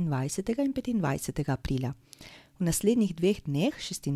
in 0.88 1.02
25. 1.02 1.50
aprila. 1.50 1.94
V 2.60 2.64
naslednjih 2.70 3.16
dveh 3.16 3.42
dneh, 3.42 3.74
26. 3.74 4.08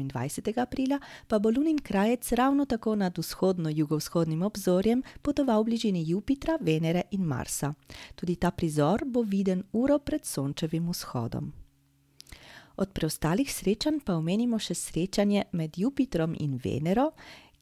in 0.00 0.10
27. 0.10 0.58
aprila, 0.58 0.98
pa 1.28 1.38
bo 1.38 1.50
lunin 1.50 1.78
krajec 1.78 2.32
ravno 2.32 2.66
tako 2.66 2.96
nad 2.96 3.18
vzhodno-jugovzhodnim 3.18 4.42
obzorjem 4.42 5.02
potoval 5.22 5.62
v 5.62 5.64
bližini 5.64 6.02
Jupitra, 6.10 6.58
Venere 6.60 7.02
in 7.10 7.22
Marsa. 7.22 7.74
Tudi 8.14 8.34
ta 8.36 8.50
prizor 8.50 9.06
bo 9.06 9.22
viden 9.22 9.62
uro 9.72 9.98
pred 9.98 10.26
sončevim 10.26 10.90
vzhodom. 10.90 11.63
Od 12.76 12.92
preostalih 12.92 13.52
srečanj 13.52 14.00
pa 14.04 14.16
omenimo 14.18 14.58
še 14.58 14.74
srečanje 14.74 15.44
med 15.52 15.78
Jupitrom 15.78 16.34
in 16.40 16.58
Venero, 16.64 17.12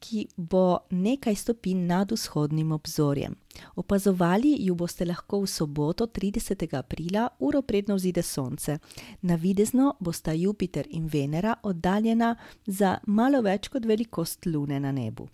ki 0.02 0.26
bo 0.36 0.78
nekaj 0.90 1.36
stopinj 1.36 1.84
nad 1.86 2.12
vzhodnim 2.12 2.72
obzorjem. 2.72 3.36
Opazovali 3.76 4.56
jo 4.66 4.74
boste 4.74 5.06
lahko 5.06 5.42
v 5.44 5.50
soboto, 5.50 6.06
30. 6.06 6.64
aprila, 6.74 7.28
uro 7.38 7.62
predno 7.62 7.94
vzide 7.94 8.22
Sonce. 8.22 8.78
Navidezno 9.22 9.94
bosta 10.00 10.32
Jupiter 10.32 10.88
in 10.90 11.06
Venera 11.06 11.54
oddaljena 11.62 12.34
za 12.66 12.98
malo 13.06 13.42
več 13.42 13.68
kot 13.68 13.86
velikost 13.86 14.46
Lune 14.46 14.80
na 14.80 14.92
nebu. 14.92 15.28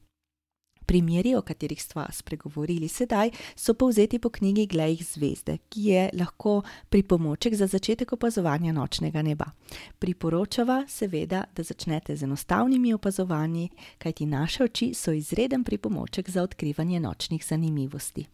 Primeri, 0.89 1.34
o 1.36 1.43
katerih 1.45 1.82
sva 1.82 2.07
spregovorili 2.12 2.89
sedaj, 2.89 3.30
so 3.57 3.74
povzeti 3.74 4.18
po 4.18 4.30
knjigi 4.32 4.66
Glej 4.66 4.97
zvezde, 5.05 5.59
ki 5.68 5.82
je 5.84 6.05
lahko 6.16 6.62
pripomoček 6.89 7.55
za 7.55 7.66
začetek 7.66 8.12
opazovanja 8.12 8.72
nočnega 8.72 9.22
neba. 9.22 9.51
Priporočava 9.99 10.84
seveda, 10.89 11.43
da 11.57 11.62
začnete 11.62 12.16
z 12.16 12.24
enostavnimi 12.24 12.95
opazovanji, 12.95 13.68
kajti 13.99 14.26
naše 14.26 14.64
oči 14.64 14.95
so 14.95 15.12
izreden 15.12 15.64
pripomoček 15.64 16.30
za 16.30 16.43
odkrivanje 16.43 17.01
nočnih 17.01 17.45
zanimivosti. 17.45 18.24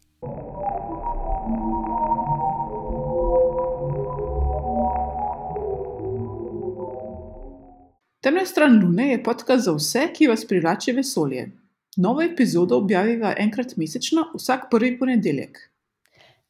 Temna 8.20 8.46
stran 8.46 8.80
Lune 8.84 9.11
je 9.11 9.22
podcast 9.22 9.64
za 9.64 9.72
vse, 9.72 10.09
ki 10.14 10.30
vas 10.30 10.46
privlači 10.46 10.92
vesolje. 10.92 11.64
Novo 11.97 12.22
epizodo 12.22 12.76
objaviva 12.76 13.34
enkrat 13.38 13.76
mesečno, 13.76 14.24
vsak 14.34 14.66
prvi 14.70 14.99
ponedeljek. 14.99 15.59